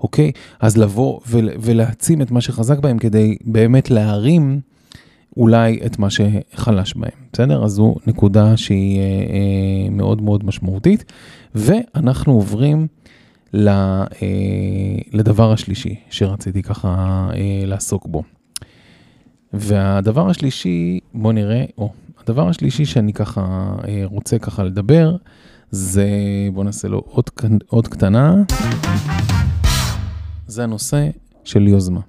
אוקיי? 0.00 0.32
אז 0.60 0.76
לבוא 0.76 1.20
ולהעצים 1.60 2.22
את 2.22 2.30
מה 2.30 2.40
שחזק 2.40 2.78
בהם 2.78 2.98
כדי 2.98 3.36
באמת 3.44 3.90
להרים 3.90 4.60
אולי 5.36 5.80
את 5.86 5.98
מה 5.98 6.08
שחלש 6.10 6.94
בהם, 6.94 7.18
בסדר? 7.32 7.64
אז 7.64 7.70
זו 7.70 7.94
נקודה 8.06 8.56
שהיא 8.56 9.00
אה, 9.00 9.04
אה, 9.04 9.90
מאוד 9.90 10.22
מאוד 10.22 10.44
משמעותית. 10.44 11.12
ואנחנו 11.54 12.32
עוברים 12.32 12.86
אה, 13.54 14.04
לדבר 15.12 15.52
השלישי 15.52 15.94
שרציתי 16.10 16.62
ככה 16.62 17.28
לעסוק 17.66 18.06
בו. 18.06 18.22
והדבר 19.52 20.30
השלישי, 20.30 20.98
בוא 21.14 21.32
נראה, 21.32 21.64
או, 21.78 21.92
הדבר 22.22 22.48
השלישי 22.48 22.84
שאני 22.84 23.12
ככה 23.12 23.74
רוצה 24.04 24.38
ככה 24.38 24.64
לדבר, 24.64 25.16
זה, 25.70 26.08
בוא 26.54 26.64
נעשה 26.64 26.88
לו 26.88 27.02
עוד, 27.06 27.24
עוד 27.66 27.88
קטנה, 27.88 28.34
זה 30.46 30.64
הנושא 30.64 31.08
של 31.44 31.68
יוזמה. 31.68 32.00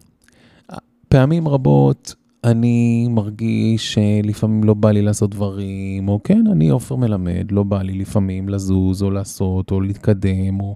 פעמים 1.09 1.47
רבות 1.47 2.15
אני 2.43 3.07
מרגיש 3.09 3.93
שלפעמים 3.93 4.63
לא 4.63 4.73
בא 4.73 4.91
לי 4.91 5.01
לעשות 5.01 5.29
דברים, 5.29 6.09
או 6.09 6.19
כן, 6.23 6.43
אני 6.51 6.69
עופר 6.69 6.95
מלמד, 6.95 7.51
לא 7.51 7.63
בא 7.63 7.81
לי 7.81 7.93
לפעמים 7.93 8.49
לזוז, 8.49 9.03
או 9.03 9.11
לעשות, 9.11 9.71
או 9.71 9.81
להתקדם, 9.81 10.59
או, 10.59 10.75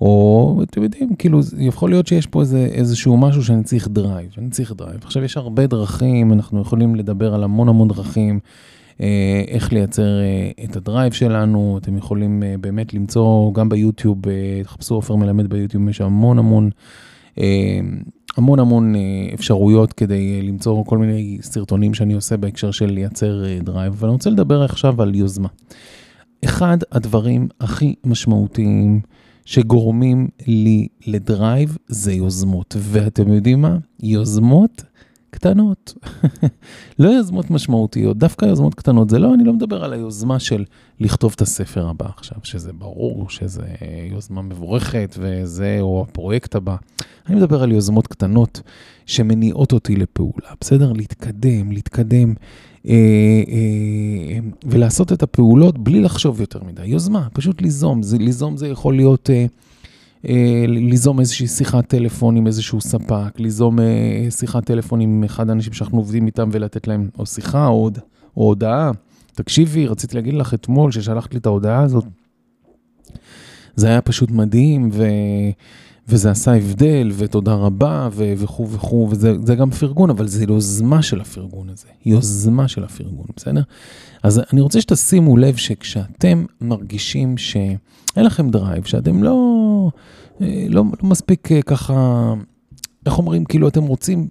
או 0.00 0.60
אתם 0.62 0.82
יודעים, 0.82 1.16
כאילו, 1.16 1.40
יכול 1.58 1.90
להיות 1.90 2.06
שיש 2.06 2.26
פה 2.26 2.40
איזה, 2.40 2.68
איזשהו 2.72 3.16
משהו 3.16 3.44
שאני 3.44 3.62
צריך 3.62 3.88
drive, 3.88 4.30
אני 4.38 4.50
צריך 4.50 4.72
drive. 4.72 5.00
עכשיו, 5.02 5.24
יש 5.24 5.36
הרבה 5.36 5.66
דרכים, 5.66 6.32
אנחנו 6.32 6.60
יכולים 6.60 6.94
לדבר 6.94 7.34
על 7.34 7.44
המון 7.44 7.68
המון 7.68 7.88
דרכים 7.88 8.40
אה, 9.00 9.44
איך 9.48 9.72
לייצר 9.72 10.20
אה, 10.20 10.64
את 10.64 10.76
ה 10.76 10.82
drive 10.82 11.12
שלנו, 11.12 11.78
אתם 11.82 11.96
יכולים 11.96 12.42
אה, 12.42 12.54
באמת 12.60 12.94
למצוא 12.94 13.54
גם 13.54 13.68
ביוטיוב, 13.68 14.18
תחפשו 14.64 14.94
עופר 14.94 15.16
מלמד 15.16 15.46
ביוטיוב, 15.46 15.88
יש 15.88 16.00
המון 16.00 16.38
המון, 16.38 16.70
המון 18.36 18.58
המון 18.58 18.94
אפשרויות 19.34 19.92
כדי 19.92 20.42
למצוא 20.42 20.84
כל 20.84 20.98
מיני 20.98 21.38
סרטונים 21.42 21.94
שאני 21.94 22.14
עושה 22.14 22.36
בהקשר 22.36 22.70
של 22.70 22.86
לייצר 22.86 23.42
drive, 23.62 23.92
אבל 23.92 24.08
אני 24.08 24.12
רוצה 24.12 24.30
לדבר 24.30 24.62
עכשיו 24.62 25.02
על 25.02 25.14
יוזמה. 25.14 25.48
אחד 26.44 26.78
הדברים 26.92 27.48
הכי 27.60 27.94
משמעותיים 28.04 29.00
שגורמים 29.44 30.28
לי 30.46 30.88
ל 31.06 31.18
drive 31.18 31.76
זה 31.88 32.12
יוזמות, 32.12 32.76
ואתם 32.78 33.32
יודעים 33.32 33.62
מה? 33.62 33.78
יוזמות 34.02 34.84
קטנות, 35.30 35.94
לא 36.98 37.08
יוזמות 37.08 37.50
משמעותיות, 37.50 38.18
דווקא 38.18 38.44
יוזמות 38.46 38.74
קטנות. 38.74 39.10
זה 39.10 39.18
לא, 39.18 39.34
אני 39.34 39.44
לא 39.44 39.52
מדבר 39.52 39.84
על 39.84 39.92
היוזמה 39.92 40.38
של 40.38 40.64
לכתוב 41.00 41.32
את 41.36 41.40
הספר 41.40 41.88
הבא 41.88 42.06
עכשיו, 42.16 42.38
שזה 42.42 42.72
ברור, 42.72 43.30
שזה 43.30 43.66
יוזמה 44.10 44.42
מבורכת 44.42 45.16
וזה, 45.18 45.78
או 45.80 46.06
הפרויקט 46.08 46.54
הבא. 46.54 46.76
אני 47.26 47.36
מדבר 47.36 47.62
על 47.62 47.72
יוזמות 47.72 48.06
קטנות 48.06 48.60
שמניעות 49.06 49.72
אותי 49.72 49.96
לפעולה, 49.96 50.48
בסדר? 50.60 50.92
להתקדם, 50.92 51.72
להתקדם. 51.72 52.34
אה, 52.88 53.42
אה, 53.48 54.38
ולעשות 54.64 55.12
את 55.12 55.22
הפעולות 55.22 55.78
בלי 55.78 56.00
לחשוב 56.00 56.40
יותר 56.40 56.64
מדי. 56.64 56.86
יוזמה, 56.86 57.28
פשוט 57.32 57.62
ליזום. 57.62 58.02
זה, 58.02 58.18
ליזום 58.18 58.56
זה 58.56 58.68
יכול 58.68 58.96
להיות 58.96 59.30
אה, 59.30 59.46
ליזום 60.68 61.20
איזושהי 61.20 61.46
שיחת 61.46 61.86
טלפון 61.86 62.36
עם 62.36 62.46
איזשהו 62.46 62.80
ספק, 62.80 63.38
ליזום 63.40 63.80
אה, 63.80 64.26
שיחת 64.30 64.64
טלפון 64.64 65.00
עם 65.00 65.24
אחד 65.24 65.48
האנשים 65.48 65.72
שאנחנו 65.72 65.98
עובדים 65.98 66.26
איתם 66.26 66.48
ולתת 66.52 66.86
להם 66.86 67.08
או 67.18 67.26
שיחה 67.26 67.66
או, 67.66 67.90
או 68.36 68.42
הודעה. 68.44 68.90
תקשיבי, 69.34 69.86
רציתי 69.86 70.16
להגיד 70.16 70.34
לך 70.34 70.54
אתמול 70.54 70.92
ששלחת 70.92 71.34
לי 71.34 71.40
את 71.40 71.46
ההודעה 71.46 71.82
הזאת. 71.82 72.04
זה 73.76 73.86
היה 73.86 74.00
פשוט 74.00 74.30
מדהים, 74.30 74.90
ו... 74.92 75.04
וזה 76.08 76.30
עשה 76.30 76.54
הבדל, 76.54 77.10
ותודה 77.16 77.54
רבה, 77.54 78.08
וכו' 78.12 78.70
וכו', 78.70 79.08
וזה 79.10 79.54
גם 79.54 79.70
פרגון, 79.70 80.10
אבל 80.10 80.28
זה 80.28 80.44
יוזמה 80.48 81.02
של 81.02 81.20
הפרגון 81.20 81.68
הזה, 81.68 81.86
יוזמה 82.06 82.68
של 82.68 82.84
הפרגון, 82.84 83.26
בסדר? 83.36 83.62
אז 84.22 84.42
אני 84.52 84.60
רוצה 84.60 84.80
שתשימו 84.80 85.36
לב 85.36 85.56
שכשאתם 85.56 86.44
מרגישים 86.60 87.38
שאין 87.38 87.76
לכם 88.16 88.50
drive, 88.50 88.84
שאתם 88.84 89.22
לא, 89.22 89.90
אה, 90.40 90.66
לא, 90.68 90.84
לא 91.02 91.08
מספיק 91.08 91.52
אה, 91.52 91.62
ככה, 91.62 92.34
איך 93.06 93.18
אומרים, 93.18 93.44
כאילו 93.44 93.68
אתם 93.68 93.82
רוצים, 93.82 94.28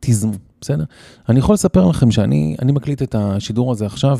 תיזמו, 0.00 0.32
בסדר? 0.62 0.84
אני 1.28 1.38
יכול 1.38 1.54
לספר 1.54 1.86
לכם 1.86 2.10
שאני 2.10 2.56
מקליט 2.62 3.02
את 3.02 3.14
השידור 3.18 3.72
הזה 3.72 3.86
עכשיו 3.86 4.18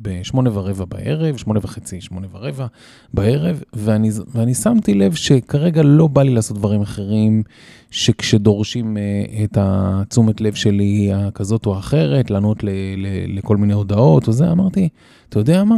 בשמונה 0.00 0.50
ורבע 0.52 0.84
בערב, 0.84 1.36
שמונה 1.36 1.60
וחצי, 1.62 2.00
שמונה 2.00 2.26
ורבע 2.32 2.66
בערב, 3.14 3.62
ואני, 3.72 4.10
ואני 4.34 4.54
שמתי 4.54 4.94
לב 4.94 5.14
שכרגע 5.14 5.82
לא 5.82 6.06
בא 6.06 6.22
לי 6.22 6.30
לעשות 6.34 6.56
דברים 6.58 6.80
אחרים, 6.80 7.42
שכשדורשים 7.90 8.96
uh, 8.96 9.44
את 9.44 9.58
התשומת 9.60 10.40
לב 10.40 10.54
שלי 10.54 11.10
הכזאת 11.14 11.66
או 11.66 11.76
האחרת, 11.76 12.30
לענות 12.30 12.64
ל, 12.64 12.68
ל, 12.96 13.38
לכל 13.38 13.56
מיני 13.56 13.72
הודעות 13.72 14.28
וזה, 14.28 14.52
אמרתי, 14.52 14.88
אתה 15.28 15.38
יודע 15.38 15.64
מה? 15.64 15.76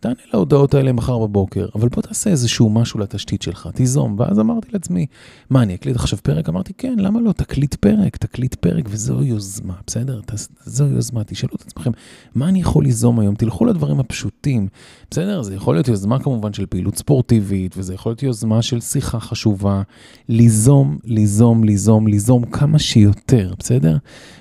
תענה 0.00 0.14
להודעות 0.34 0.74
האלה 0.74 0.92
מחר 0.92 1.18
בבוקר, 1.18 1.66
אבל 1.74 1.88
בוא 1.88 2.02
תעשה 2.02 2.30
איזשהו 2.30 2.70
משהו 2.70 3.00
לתשתית 3.00 3.42
שלך, 3.42 3.68
תיזום. 3.74 4.16
ואז 4.18 4.40
אמרתי 4.40 4.68
לעצמי, 4.72 5.06
מה, 5.50 5.62
אני 5.62 5.74
אקליט 5.74 5.96
עכשיו 5.96 6.18
פרק? 6.22 6.48
אמרתי, 6.48 6.72
כן, 6.78 6.94
למה 6.98 7.20
לא? 7.20 7.32
תקליט 7.32 7.74
פרק, 7.74 8.16
תקליט 8.16 8.54
פרק, 8.54 8.84
וזו 8.88 9.22
יוזמה, 9.22 9.74
בסדר? 9.86 10.20
זו 10.64 10.86
יוזמה, 10.86 11.24
תשאלו 11.24 11.52
את 11.56 11.62
עצמכם, 11.62 11.90
מה 12.34 12.48
אני 12.48 12.60
יכול 12.60 12.84
ליזום 12.84 13.20
היום? 13.20 13.34
תלכו 13.34 13.64
לדברים 13.64 14.00
הפשוטים, 14.00 14.68
בסדר? 15.10 15.42
זה 15.42 15.54
יכול 15.54 15.74
להיות 15.74 15.88
יוזמה 15.88 16.18
כמובן 16.18 16.52
של 16.52 16.66
פעילות 16.66 16.96
ספורטיבית, 16.96 17.74
וזה 17.76 17.94
יכול 17.94 18.10
להיות 18.10 18.22
יוזמה 18.22 18.62
של 18.62 18.80
שיחה 18.80 19.20
חשובה. 19.20 19.82
ליזום, 20.28 20.98
ליזום, 21.04 21.64
ליזום, 21.64 22.06
ליזום 22.06 22.44
כמה 22.44 22.78
שיותר, 22.78 23.54
בסדר? 23.58 23.96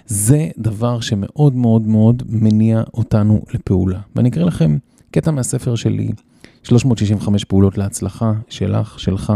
זה 0.05 0.49
דבר 0.57 0.99
שמאוד 0.99 1.55
מאוד 1.55 1.87
מאוד 1.87 2.23
מניע 2.29 2.83
אותנו 2.93 3.41
לפעולה. 3.53 3.99
ואני 4.15 4.29
אקריא 4.29 4.45
לכם 4.45 4.77
קטע 5.11 5.31
מהספר 5.31 5.75
שלי, 5.75 6.09
365 6.63 7.43
פעולות 7.43 7.77
להצלחה, 7.77 8.33
שלך, 8.49 8.99
שלך, 8.99 9.33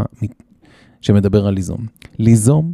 שמדבר 1.02 1.48
על 1.48 1.54
ליזום. 1.54 1.86
ליזום 2.20 2.74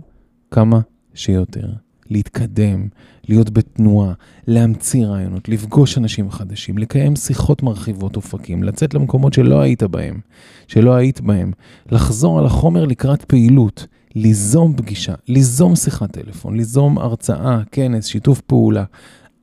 כמה 0.51 0.79
שיותר, 1.13 1.67
להתקדם, 2.09 2.87
להיות 3.27 3.49
בתנועה, 3.49 4.13
להמציא 4.47 5.05
רעיונות, 5.05 5.49
לפגוש 5.49 5.97
אנשים 5.97 6.31
חדשים, 6.31 6.77
לקיים 6.77 7.15
שיחות 7.15 7.63
מרחיבות 7.63 8.15
אופקים, 8.15 8.63
לצאת 8.63 8.93
למקומות 8.93 9.33
שלא 9.33 9.61
היית 9.61 9.83
בהם, 9.83 10.19
שלא 10.67 10.95
היית 10.95 11.21
בהם, 11.21 11.51
לחזור 11.91 12.39
על 12.39 12.45
החומר 12.45 12.85
לקראת 12.85 13.23
פעילות, 13.23 13.87
ליזום 14.15 14.75
פגישה, 14.77 15.13
ליזום 15.27 15.75
שיחת 15.75 16.11
טלפון, 16.11 16.55
ליזום 16.55 16.97
הרצאה, 16.97 17.61
כנס, 17.71 18.05
שיתוף 18.05 18.41
פעולה. 18.41 18.83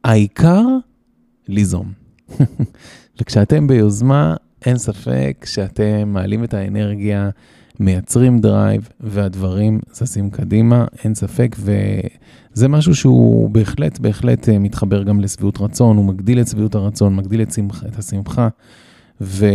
העיקר, 0.04 0.64
ליזום. 1.48 1.92
וכשאתם 3.20 3.66
ביוזמה, 3.66 4.34
אין 4.66 4.78
ספק 4.78 5.46
שאתם 5.48 6.08
מעלים 6.08 6.44
את 6.44 6.54
האנרגיה, 6.54 7.30
מייצרים 7.80 8.40
drive, 8.40 8.88
והדברים 9.00 9.80
זזים 9.92 10.30
קדימה, 10.30 10.84
אין 11.04 11.14
ספק, 11.14 11.56
וזה 11.58 12.68
משהו 12.68 12.94
שהוא 12.94 13.50
בהחלט, 13.50 13.98
בהחלט 13.98 14.48
אה, 14.48 14.58
מתחבר 14.58 15.02
גם 15.02 15.20
לשביעות 15.20 15.60
רצון, 15.60 15.96
הוא 15.96 16.04
מגדיל 16.04 16.40
את 16.40 16.48
שביעות 16.48 16.74
הרצון, 16.74 17.16
מגדיל 17.16 17.42
את, 17.42 17.52
שמח, 17.52 17.84
את 17.84 17.98
השמחה, 17.98 18.48
ו... 19.20 19.46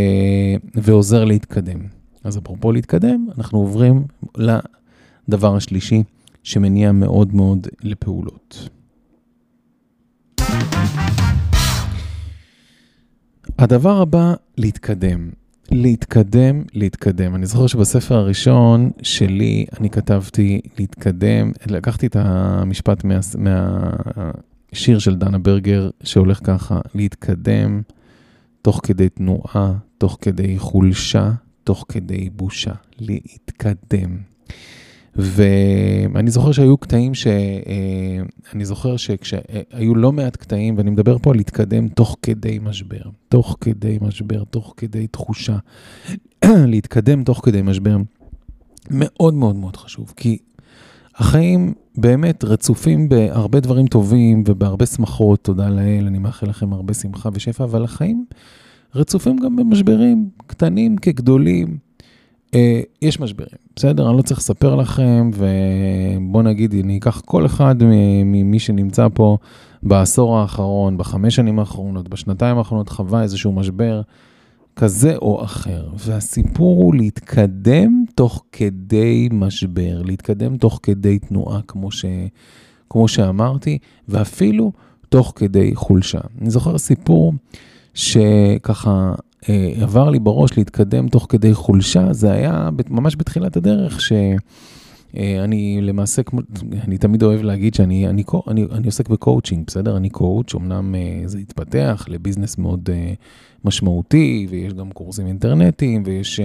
ועוזר 0.75 1.25
להתקדם. 1.25 1.79
אז 2.23 2.37
אפרופו 2.37 2.71
להתקדם, 2.71 3.27
אנחנו 3.37 3.59
עוברים 3.59 4.03
לדבר 5.27 5.55
השלישי, 5.55 6.03
שמניע 6.43 6.91
מאוד 6.91 7.35
מאוד 7.35 7.67
לפעולות. 7.83 8.69
הדבר 13.59 14.01
הבא, 14.01 14.33
להתקדם. 14.57 15.29
להתקדם, 15.71 16.63
להתקדם. 16.73 17.35
אני 17.35 17.45
זוכר 17.45 17.67
שבספר 17.67 18.15
הראשון 18.15 18.91
שלי, 19.01 19.65
אני 19.79 19.89
כתבתי 19.89 20.61
להתקדם, 20.79 21.51
לקחתי 21.67 22.07
את 22.07 22.15
המשפט 22.15 23.03
מה, 23.03 23.19
מהשיר 23.37 24.99
של 24.99 25.15
דנה 25.15 25.39
ברגר, 25.39 25.89
שהולך 26.03 26.39
ככה, 26.43 26.79
להתקדם 26.95 27.81
תוך 28.61 28.79
כדי 28.83 29.09
תנועה, 29.09 29.73
תוך 29.97 30.17
כדי 30.21 30.59
חולשה, 30.59 31.31
תוך 31.63 31.85
כדי 31.89 32.29
בושה. 32.29 32.73
להתקדם. 32.99 34.17
ואני 35.15 36.31
זוכר 36.31 36.51
שהיו 36.51 36.77
קטעים 36.77 37.13
ש... 37.13 37.27
אה, 37.27 38.23
אני 38.53 38.65
זוכר 38.65 38.97
שכשהיו 38.97 39.95
לא 39.95 40.11
מעט 40.11 40.35
קטעים, 40.35 40.77
ואני 40.77 40.89
מדבר 40.89 41.17
פה 41.17 41.31
על 41.31 41.37
להתקדם 41.37 41.87
תוך 41.87 42.17
כדי 42.21 42.59
משבר, 42.61 43.01
תוך 43.29 43.57
כדי 43.61 43.97
משבר, 44.01 44.43
תוך 44.43 44.73
כדי 44.77 45.07
תחושה, 45.07 45.57
להתקדם 46.71 47.23
תוך 47.23 47.41
כדי 47.43 47.61
משבר, 47.61 47.97
מאוד 48.89 49.33
מאוד 49.33 49.55
מאוד 49.55 49.75
חשוב, 49.75 50.13
כי 50.17 50.37
החיים 51.15 51.73
באמת 51.97 52.43
רצופים 52.43 53.09
בהרבה 53.09 53.59
דברים 53.59 53.87
טובים 53.87 54.43
ובהרבה 54.47 54.85
שמחות, 54.85 55.43
תודה 55.43 55.69
לאל, 55.69 56.03
אני 56.07 56.19
מאחל 56.19 56.49
לכם 56.49 56.73
הרבה 56.73 56.93
שמחה 56.93 57.29
ושפע, 57.33 57.63
אבל 57.63 57.83
החיים 57.83 58.25
רצופים 58.95 59.37
גם 59.37 59.55
במשברים 59.55 60.29
קטנים 60.47 60.97
כגדולים. 60.97 61.77
אה, 62.55 62.81
יש 63.01 63.19
משברים, 63.19 63.57
בסדר? 63.75 64.09
אני 64.09 64.17
לא 64.17 64.21
צריך 64.21 64.39
לספר 64.39 64.75
לכם, 64.75 65.31
ובוא 65.33 66.43
נגיד, 66.43 66.73
אני 66.83 66.97
אקח 66.97 67.21
כל 67.25 67.45
אחד 67.45 67.75
ממי 68.25 68.59
שנמצא 68.59 69.07
פה 69.13 69.37
בעשור 69.83 70.37
האחרון, 70.37 70.97
בחמש 70.97 71.35
שנים 71.35 71.59
האחרונות, 71.59 72.09
בשנתיים 72.09 72.57
האחרונות, 72.57 72.89
חווה 72.89 73.23
איזשהו 73.23 73.51
משבר 73.51 74.01
כזה 74.75 75.15
או 75.15 75.43
אחר. 75.43 75.89
והסיפור 75.97 76.83
הוא 76.83 76.95
להתקדם 76.95 78.03
תוך 78.15 78.43
כדי 78.51 79.29
משבר, 79.31 80.01
להתקדם 80.01 80.57
תוך 80.57 80.79
כדי 80.83 81.19
תנועה, 81.19 81.61
כמו, 81.67 81.91
ש, 81.91 82.05
כמו 82.89 83.07
שאמרתי, 83.07 83.77
ואפילו 84.09 84.71
תוך 85.09 85.33
כדי 85.35 85.75
חולשה. 85.75 86.19
אני 86.41 86.49
זוכר 86.49 86.77
סיפור 86.77 87.33
שככה 87.93 89.13
אה, 89.49 89.73
עבר 89.81 90.09
לי 90.09 90.19
בראש 90.19 90.57
להתקדם 90.57 91.07
תוך 91.07 91.25
כדי 91.29 91.53
חולשה, 91.53 92.13
זה 92.13 92.31
היה 92.31 92.69
ממש 92.89 93.15
בתחילת 93.15 93.57
הדרך, 93.57 94.01
ש... 94.01 94.11
אה, 95.17 95.45
למעשה, 95.81 96.21
אני 96.83 96.97
תמיד 96.97 97.23
אוהב 97.23 97.41
להגיד 97.41 97.73
שאני 97.73 98.07
אני, 98.07 98.23
אני, 98.47 98.65
אני 98.71 98.85
עוסק 98.85 99.09
בקואוצ'ינג, 99.09 99.63
בסדר? 99.67 99.97
אני 99.97 100.09
coach, 100.09 100.55
אמנם 100.55 100.95
אה, 100.95 101.21
זה 101.25 101.37
התפתח 101.37 102.05
לביזנס 102.09 102.57
מאוד 102.57 102.89
אה, 102.93 103.13
משמעותי, 103.65 104.47
ויש 104.49 104.73
גם 104.73 104.91
קורסים 104.91 105.27
אינטרנטיים, 105.27 106.03
ויש 106.05 106.39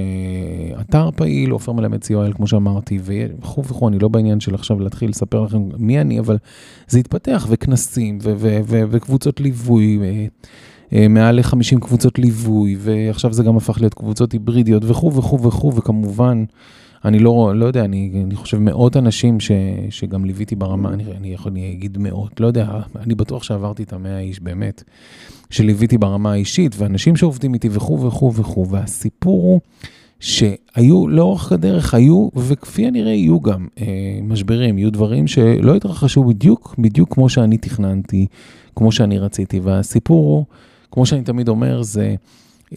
אתר 0.80 1.10
פעיל, 1.10 1.50
עופר 1.50 1.72
מלמד 1.72 2.02
co.il, 2.04 2.34
כמו 2.36 2.46
שאמרתי, 2.46 2.98
וכו' 3.02 3.64
וכו', 3.64 3.88
אני 3.88 3.98
לא 3.98 4.08
בעניין 4.08 4.40
של 4.40 4.54
עכשיו 4.54 4.80
להתחיל 4.80 5.10
לספר 5.10 5.42
לכם 5.42 5.68
מי 5.78 6.00
אני, 6.00 6.18
אבל 6.18 6.36
זה 6.88 6.98
התפתח, 6.98 7.46
וכנסים, 7.50 8.18
וקבוצות 8.90 9.40
ליווי. 9.40 10.28
מעל 10.92 11.36
ל-50 11.36 11.80
קבוצות 11.80 12.18
ליווי, 12.18 12.76
ועכשיו 12.78 13.32
זה 13.32 13.42
גם 13.42 13.56
הפך 13.56 13.80
להיות 13.80 13.94
קבוצות 13.94 14.32
היברידיות 14.32 14.82
וכו' 14.84 15.12
וכו' 15.14 15.42
וכו', 15.42 15.74
וכמובן, 15.74 16.44
אני 17.04 17.18
לא, 17.18 17.52
לא 17.54 17.66
יודע, 17.66 17.84
אני, 17.84 18.22
אני 18.24 18.34
חושב 18.34 18.58
מאות 18.58 18.96
אנשים 18.96 19.40
ש, 19.40 19.50
שגם 19.90 20.24
ליוויתי 20.24 20.56
ברמה, 20.56 20.92
אני, 20.92 21.04
אני 21.16 21.28
יכול 21.28 21.52
להגיד 21.52 21.98
מאות, 21.98 22.40
לא 22.40 22.46
יודע, 22.46 22.80
אני 22.96 23.14
בטוח 23.14 23.42
שעברתי 23.42 23.82
את 23.82 23.92
המאה 23.92 24.18
איש, 24.18 24.40
באמת, 24.40 24.82
שליוויתי 25.50 25.98
ברמה 25.98 26.32
האישית, 26.32 26.74
ואנשים 26.78 27.16
שעובדים 27.16 27.54
איתי 27.54 27.68
וכו' 27.72 28.00
וכו' 28.06 28.34
וכו', 28.34 28.68
והסיפור 28.70 29.42
הוא 29.42 29.60
שהיו 30.20 31.08
לאורך 31.08 31.52
הדרך, 31.52 31.94
היו, 31.94 32.28
וכפי 32.36 32.86
הנראה 32.86 33.12
יהיו 33.12 33.40
גם 33.40 33.66
אה, 33.80 34.18
משברים, 34.22 34.78
יהיו 34.78 34.92
דברים 34.92 35.26
שלא 35.26 35.74
התרחשו 35.74 36.24
בדיוק, 36.24 36.74
בדיוק 36.78 37.14
כמו 37.14 37.28
שאני 37.28 37.58
תכננתי, 37.58 38.26
כמו 38.76 38.92
שאני 38.92 39.18
רציתי, 39.18 39.60
והסיפור 39.60 40.24
הוא, 40.24 40.44
כמו 40.90 41.06
שאני 41.06 41.22
תמיד 41.22 41.48
אומר, 41.48 41.82
זה 41.82 42.14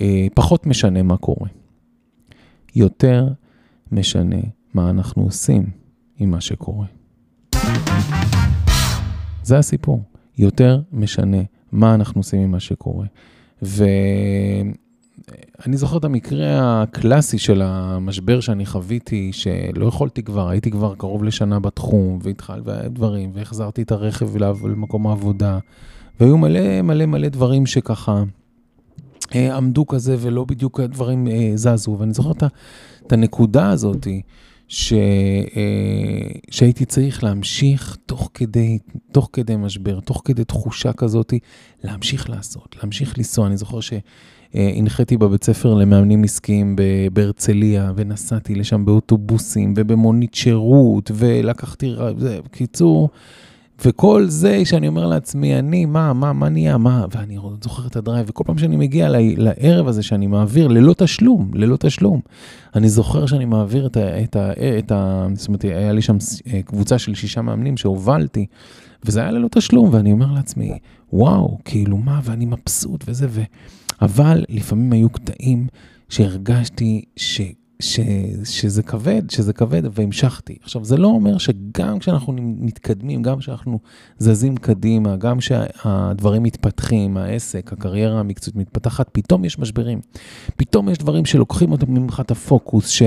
אה, 0.02 0.28
פחות 0.34 0.66
משנה 0.66 1.04
מה 1.04 1.18
קורה. 1.18 1.50
יותר 2.76 3.28
משנה 3.92 4.40
מה 4.74 4.90
אנחנו 4.90 5.24
עושים 5.24 5.66
עם 6.18 6.32
מה 6.32 6.42
שקורה. 6.42 6.86
זה 9.44 9.58
הסיפור. 9.58 10.04
יותר 10.38 10.82
משנה 10.92 11.38
מה 11.72 11.96
אנחנו 11.96 12.20
עושים 12.20 12.42
עם 12.42 12.52
מה 12.52 12.60
שקורה. 12.60 13.06
ואני 13.62 14.74
זוכר 15.78 15.98
את 15.98 16.06
המקרה 16.06 16.82
הקלאסי 16.82 17.38
של 17.38 17.62
המשבר 17.62 18.40
שאני 18.40 18.66
חוויתי, 18.66 19.32
שלא 19.34 19.86
יכולתי 19.86 20.24
כבר, 20.24 20.50
הייתי 20.50 20.72
כבר 20.72 20.96
קרוב 20.96 21.24
לשנה 21.24 21.60
בתחום, 21.60 22.20
והתחל 22.22 22.62
דברים, 22.86 23.32
והחזרתי 23.34 23.82
את 23.82 23.92
הרכב 23.92 24.38
למקום 24.38 25.08
העבודה, 25.08 25.60
והיו 26.20 26.38
מלא 26.38 26.82
מלא 26.82 27.06
מלא 27.06 27.30
דברים 27.30 27.66
שככה 27.66 28.24
אה, 29.36 29.58
עמדו 29.58 29.88
כזה, 29.88 30.16
ולא 30.20 30.46
בדיוק 30.46 30.80
הדברים 30.80 31.28
אה, 31.28 31.52
זזו. 31.56 31.96
ואני 32.00 32.14
זוכר 32.14 32.32
את 32.32 32.44
את 33.08 33.14
הנקודה 33.14 33.70
הזאת, 33.70 34.08
ש, 34.68 34.94
אה, 34.94 36.30
שהייתי 36.52 36.86
צריך 36.86 37.24
להמשיך 37.24 37.98
תוך 38.06 38.30
כדי, 38.34 38.80
תוך 39.12 39.30
כדי 39.34 39.56
משבר, 39.56 40.00
תוך 40.00 40.22
כדי 40.26 40.44
תחושה 40.44 40.94
כזאת, 40.94 41.34
להמשיך 41.84 42.30
לעשות, 42.30 42.76
להמשיך 42.80 43.18
לנסוע. 43.18 43.48
אני 43.48 43.58
זוכר 43.58 43.80
שהנחיתי 43.80 45.18
בבית 45.18 45.44
ספר 45.44 45.74
למאמנים 45.74 46.24
עסקיים 46.24 46.76
בהרצליה, 47.14 47.92
ונסעתי 47.96 48.56
לשם 48.56 48.86
באוטובוסים 48.86 49.74
ובמונית 49.78 50.34
שירות, 50.34 51.12
ולקחתי, 51.14 51.96
בקיצור, 52.46 53.10
וכל 53.86 54.26
זה 54.28 54.66
שאני 54.66 54.88
אומר 54.88 55.06
לעצמי, 55.06 55.60
אני, 55.60 55.86
מה, 55.86 56.14
מה, 56.14 56.34
מה 56.34 56.50
נהיה, 56.50 56.78
מה, 56.78 57.06
ואני 57.12 57.38
זוכר 57.64 57.88
את 57.88 57.96
הדרייב, 57.96 58.30
וכל 58.30 58.44
פעם 58.48 58.58
שאני 58.58 58.78
מגיע 58.78 59.10
לערב 59.38 59.88
הזה 59.88 60.04
שאני 60.04 60.28
מעביר 60.28 60.68
ללא 60.68 60.94
תשלום, 60.94 61.52
ללא 61.54 61.78
תשלום, 61.80 62.22
אני 62.76 62.90
זוכר 62.90 63.26
שאני 63.26 63.46
מעביר 63.46 63.86
את 63.86 63.98
ה... 63.98 64.24
את 64.24 64.36
ה, 64.36 64.52
את 64.80 64.92
ה 64.92 65.28
זאת 65.34 65.48
אומרת, 65.48 65.64
היה 65.64 65.92
לי 65.92 66.02
שם 66.02 66.18
אה, 66.54 66.62
קבוצה 66.62 67.00
של 67.00 67.16
שישה 67.16 67.42
מאמנים 67.42 67.78
שהובלתי, 67.78 68.46
וזה 69.04 69.20
היה 69.22 69.32
ללא 69.32 69.48
תשלום, 69.52 69.90
ואני 69.92 70.12
אומר 70.12 70.32
לעצמי, 70.32 70.78
וואו, 71.14 71.58
כאילו 71.66 71.98
מה, 71.98 72.20
ואני 72.24 72.46
מבסוט 72.46 73.04
וזה, 73.08 73.28
ו... 73.30 73.42
אבל 74.02 74.46
לפעמים 74.50 74.92
היו 74.94 75.10
קטעים 75.10 75.68
שהרגשתי 76.10 77.06
ש... 77.16 77.42
ש, 77.82 78.00
שזה 78.44 78.84
כבד, 78.84 79.30
שזה 79.30 79.54
כבד, 79.54 79.82
והמשכתי. 79.92 80.58
עכשיו, 80.64 80.86
זה 80.86 80.98
לא 80.98 81.08
אומר 81.08 81.38
שגם 81.38 82.00
כשאנחנו 82.00 82.34
מתקדמים, 82.40 83.22
גם 83.22 83.40
כשאנחנו 83.40 83.80
זזים 84.18 84.58
קדימה, 84.58 85.16
גם 85.16 85.38
כשהדברים 85.38 86.44
מתפתחים, 86.44 87.18
העסק, 87.18 87.74
הקריירה 87.74 88.20
המקצועית 88.20 88.56
מתפתחת, 88.56 89.10
פתאום 89.12 89.46
יש 89.46 89.60
משברים. 89.60 90.00
פתאום 90.56 90.90
יש 90.90 90.98
דברים 90.98 91.26
שלוקחים 91.26 91.72
אותם 91.72 91.94
ממך 91.94 92.20
את 92.26 92.32
הפוקוס, 92.32 92.90
ש, 92.90 93.04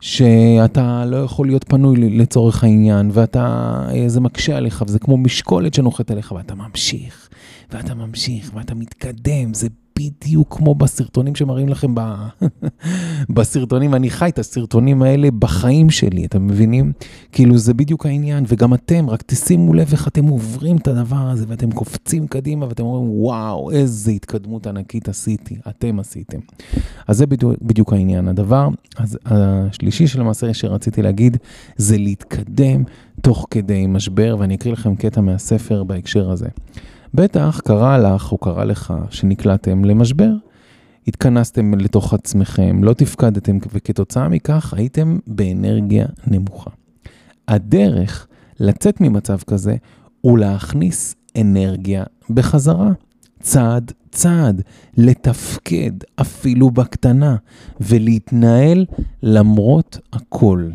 שאתה 0.00 1.04
לא 1.06 1.16
יכול 1.16 1.46
להיות 1.46 1.64
פנוי 1.68 2.18
לצורך 2.18 2.64
העניין, 2.64 3.10
ואתה, 3.12 3.86
זה 4.06 4.20
מקשה 4.20 4.56
עליך, 4.56 4.84
וזה 4.86 4.98
כמו 4.98 5.16
משקולת 5.16 5.74
שנוחת 5.74 6.10
עליך, 6.10 6.32
ואתה 6.32 6.54
ממשיך, 6.54 7.25
ואתה 7.70 7.94
ממשיך, 7.94 8.50
ואתה 8.54 8.74
מתקדם, 8.74 9.54
זה 9.54 9.68
בדיוק 9.98 10.56
כמו 10.56 10.74
בסרטונים 10.74 11.34
שמראים 11.34 11.68
לכם 11.68 11.94
ב... 11.94 12.00
בסרטונים, 13.34 13.94
אני 13.94 14.10
חי 14.10 14.28
את 14.28 14.38
הסרטונים 14.38 15.02
האלה 15.02 15.28
בחיים 15.30 15.90
שלי, 15.90 16.26
אתם 16.26 16.46
מבינים? 16.46 16.92
כאילו 17.32 17.58
זה 17.58 17.74
בדיוק 17.74 18.06
העניין, 18.06 18.44
וגם 18.48 18.74
אתם, 18.74 19.10
רק 19.10 19.22
תשימו 19.26 19.74
לב 19.74 19.88
איך 19.92 20.08
אתם 20.08 20.24
עוברים 20.24 20.76
את 20.76 20.88
הדבר 20.88 21.16
הזה, 21.16 21.44
ואתם 21.48 21.70
קופצים 21.70 22.26
קדימה, 22.26 22.68
ואתם 22.68 22.82
אומרים, 22.82 23.10
וואו, 23.10 23.70
איזה 23.70 24.10
התקדמות 24.10 24.66
ענקית 24.66 25.08
עשיתי, 25.08 25.56
אתם 25.68 26.00
עשיתם. 26.00 26.38
אז 27.08 27.16
זה 27.16 27.26
בדיוק, 27.26 27.54
בדיוק 27.62 27.92
העניין. 27.92 28.28
הדבר 28.28 28.68
אז, 28.96 29.18
השלישי 29.24 30.06
שלמעשה 30.06 30.54
שרציתי 30.54 31.02
להגיד, 31.02 31.36
זה 31.76 31.98
להתקדם 31.98 32.84
תוך 33.20 33.46
כדי 33.50 33.86
משבר, 33.86 34.36
ואני 34.38 34.54
אקריא 34.54 34.72
לכם 34.72 34.94
קטע 34.96 35.20
מהספר 35.20 35.84
בהקשר 35.84 36.30
הזה. 36.30 36.48
בטח 37.16 37.60
קרה 37.64 37.98
לך 37.98 38.32
או 38.32 38.38
קרה 38.38 38.64
לך 38.64 38.94
שנקלעתם 39.10 39.84
למשבר. 39.84 40.30
התכנסתם 41.08 41.74
לתוך 41.74 42.14
עצמכם, 42.14 42.84
לא 42.84 42.92
תפקדתם, 42.92 43.58
וכתוצאה 43.72 44.28
מכך 44.28 44.74
הייתם 44.76 45.18
באנרגיה 45.26 46.06
נמוכה. 46.26 46.70
הדרך 47.48 48.26
לצאת 48.60 49.00
ממצב 49.00 49.38
כזה 49.46 49.76
הוא 50.20 50.38
להכניס 50.38 51.14
אנרגיה 51.40 52.04
בחזרה. 52.30 52.90
צעד 53.40 53.92
צעד, 54.10 54.62
לתפקד 54.96 55.92
אפילו 56.20 56.70
בקטנה, 56.70 57.36
ולהתנהל 57.80 58.86
למרות 59.22 59.98
הכל. 60.12 60.68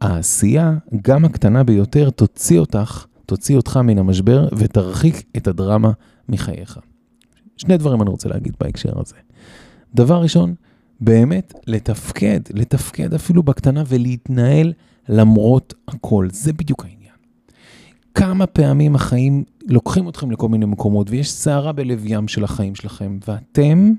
העשייה, 0.00 0.74
גם 1.02 1.24
הקטנה 1.24 1.64
ביותר, 1.64 2.10
תוציא 2.10 2.58
אותך 2.58 3.06
תוציא 3.32 3.56
אותך 3.56 3.76
מן 3.76 3.98
המשבר 3.98 4.48
ותרחיק 4.56 5.22
את 5.36 5.46
הדרמה 5.46 5.92
מחייך. 6.28 6.78
שני 7.56 7.76
דברים 7.76 8.02
אני 8.02 8.10
רוצה 8.10 8.28
להגיד 8.28 8.56
בהקשר 8.60 9.00
הזה. 9.00 9.14
דבר 9.94 10.22
ראשון, 10.22 10.54
באמת 11.00 11.54
לתפקד, 11.66 12.40
לתפקד 12.54 13.14
אפילו 13.14 13.42
בקטנה 13.42 13.82
ולהתנהל 13.88 14.72
למרות 15.08 15.74
הכל. 15.88 16.28
זה 16.32 16.52
בדיוק 16.52 16.84
העניין. 16.84 17.14
כמה 18.14 18.46
פעמים 18.46 18.94
החיים 18.94 19.44
לוקחים 19.66 20.08
אתכם 20.08 20.30
לכל 20.30 20.48
מיני 20.48 20.66
מקומות 20.66 21.10
ויש 21.10 21.32
סערה 21.32 21.72
בלב 21.72 22.02
ים 22.06 22.28
של 22.28 22.44
החיים 22.44 22.74
שלכם, 22.74 23.18
ואתם 23.28 23.92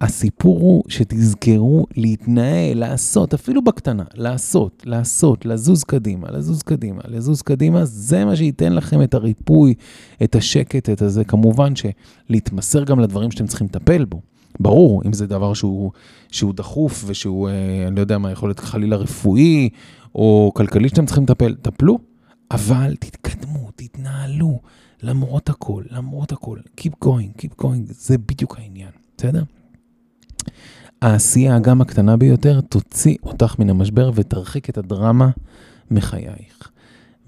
הסיפור 0.00 0.60
הוא 0.60 0.82
שתזכרו 0.88 1.86
להתנהל, 1.96 2.78
לעשות, 2.78 3.34
אפילו 3.34 3.64
בקטנה, 3.64 4.04
לעשות, 4.14 4.82
לעשות, 4.86 5.46
לזוז 5.46 5.84
קדימה, 5.84 6.28
לזוז 6.30 6.62
קדימה, 6.62 7.00
לזוז 7.08 7.42
קדימה, 7.42 7.84
זה 7.84 8.24
מה 8.24 8.36
שייתן 8.36 8.72
לכם 8.72 9.02
את 9.02 9.14
הריפוי, 9.14 9.74
את 10.22 10.34
השקט, 10.34 10.90
את 10.90 11.02
הזה. 11.02 11.24
כמובן 11.24 11.72
שלהתמסר 11.76 12.84
גם 12.84 13.00
לדברים 13.00 13.30
שאתם 13.30 13.46
צריכים 13.46 13.66
לטפל 13.66 14.04
בו. 14.04 14.20
ברור, 14.60 15.02
אם 15.06 15.12
זה 15.12 15.26
דבר 15.26 15.54
שהוא, 15.54 15.90
שהוא 16.30 16.54
דחוף 16.54 17.04
ושהוא, 17.06 17.48
אה, 17.48 17.88
אני 17.88 17.96
לא 17.96 18.00
יודע 18.00 18.18
מה, 18.18 18.30
יכול 18.30 18.48
להיות 18.48 18.60
חלילה 18.60 18.96
רפואי 18.96 19.68
או 20.14 20.52
כלכלי 20.54 20.88
שאתם 20.88 21.06
צריכים 21.06 21.24
לטפל, 21.24 21.54
טפלו, 21.54 21.98
אבל 22.50 22.94
תתקדמו, 23.00 23.70
תתנהלו, 23.76 24.60
למרות 25.02 25.48
הכל, 25.48 25.82
למרות 25.90 26.32
הכל. 26.32 26.58
Keep 26.80 27.04
going, 27.04 27.42
keep 27.42 27.62
going, 27.62 27.82
זה 27.88 28.18
בדיוק 28.18 28.58
העניין, 28.58 28.90
בסדר? 29.16 29.42
העשייה, 31.04 31.58
גם 31.58 31.80
הקטנה 31.80 32.16
ביותר, 32.16 32.60
תוציא 32.60 33.16
אותך 33.22 33.58
מן 33.58 33.70
המשבר 33.70 34.10
ותרחיק 34.14 34.70
את 34.70 34.78
הדרמה 34.78 35.30
מחייך. 35.90 36.70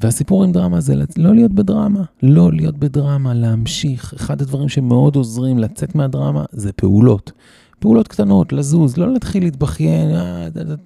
והסיפור 0.00 0.44
עם 0.44 0.52
דרמה 0.52 0.80
זה 0.80 0.94
לא 1.16 1.34
להיות 1.34 1.52
בדרמה, 1.52 2.02
לא 2.22 2.52
להיות 2.52 2.78
בדרמה, 2.78 3.34
להמשיך. 3.34 4.14
אחד 4.16 4.42
הדברים 4.42 4.68
שמאוד 4.68 5.16
עוזרים 5.16 5.58
לצאת 5.58 5.94
מהדרמה 5.94 6.44
זה 6.52 6.72
פעולות. 6.72 7.32
פעולות 7.86 8.08
קטנות, 8.08 8.52
לזוז, 8.52 8.96
לא 8.96 9.12
להתחיל 9.12 9.44
להתבכיין, 9.44 10.10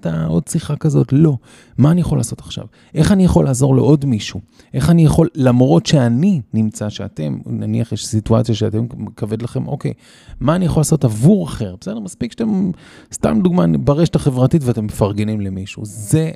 אה, 0.07 0.27
עוד 0.27 0.49
שיחה 0.49 0.77
כזאת, 0.77 1.13
לא. 1.13 1.37
מה 1.79 1.91
אני 1.91 2.01
יכול 2.01 2.19
לעשות 2.19 2.41
עכשיו? 2.41 2.65
איך 2.95 3.13
אני 3.13 3.25
יכול 3.25 3.45
לעזור 3.45 3.77
לעוד 3.77 4.05
מישהו? 4.05 4.41
איך 4.75 4.91
אני 4.91 5.05
יכול, 5.05 5.29
למרות 5.35 5.87
שאני 5.87 6.41
נמצא, 6.55 6.89
שאתם, 6.89 7.39
נניח 7.47 7.93
יש 7.93 8.07
סיטואציה 8.07 8.55
שאתם 8.55 8.87
כבד 9.17 9.43
לכם, 9.43 9.67
אוקיי, 9.67 9.93
מה 10.41 10.57
אני 10.57 10.65
יכול 10.65 10.81
לעשות 10.81 11.05
עבור 11.05 11.47
אחר? 11.47 11.75
בסדר, 11.81 12.01
מספיק 12.01 12.33
שאתם, 12.33 12.71
סתם 13.13 13.41
דוגמה, 13.43 13.67
ברשת 13.79 14.17
החברתית 14.17 14.63
ואתם 14.65 14.85
מפרגנים 14.85 15.41
למישהו. 15.41 15.85
זה 15.85 16.31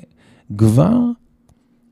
כבר 0.57 0.97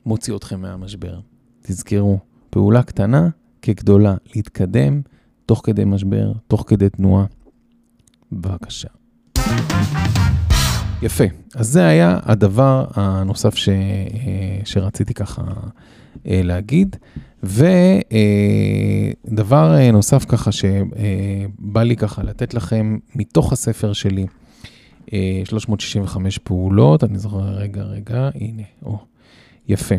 מוציא 0.05 0.36
אתכם 0.36 0.62
מהמשבר. 0.62 1.19
תזכרו, 1.62 2.17
פעולה 2.49 2.83
קטנה 2.83 3.29
כגדולה, 3.62 4.15
להתקדם 4.36 5.01
תוך 5.45 5.62
כדי 5.63 5.86
משבר, 5.86 6.31
תוך 6.47 6.63
כדי 6.67 6.89
תנועה. 6.89 7.25
בבקשה. 8.41 8.88
יפה, 11.02 11.24
אז 11.56 11.67
זה 11.67 11.86
היה 11.86 12.19
הדבר 12.24 12.86
הנוסף 12.93 13.56
ש, 13.56 13.69
שרציתי 14.63 15.13
ככה 15.13 15.41
להגיד. 16.26 16.96
ודבר 19.24 19.91
נוסף 19.93 20.26
ככה 20.26 20.52
שבא 20.52 21.84
לי 21.84 21.96
ככה 21.96 22.24
לתת 22.24 22.54
לכם 22.54 22.98
מתוך 23.15 23.54
הספר 23.54 23.93
שלי, 23.93 24.26
365 25.43 26.38
פעולות, 26.38 27.04
אני 27.04 27.19
זוכר, 27.19 27.38
רגע, 27.38 27.82
רגע, 27.82 28.30
הנה, 28.36 28.63
או, 28.86 28.98
יפה. 29.67 29.96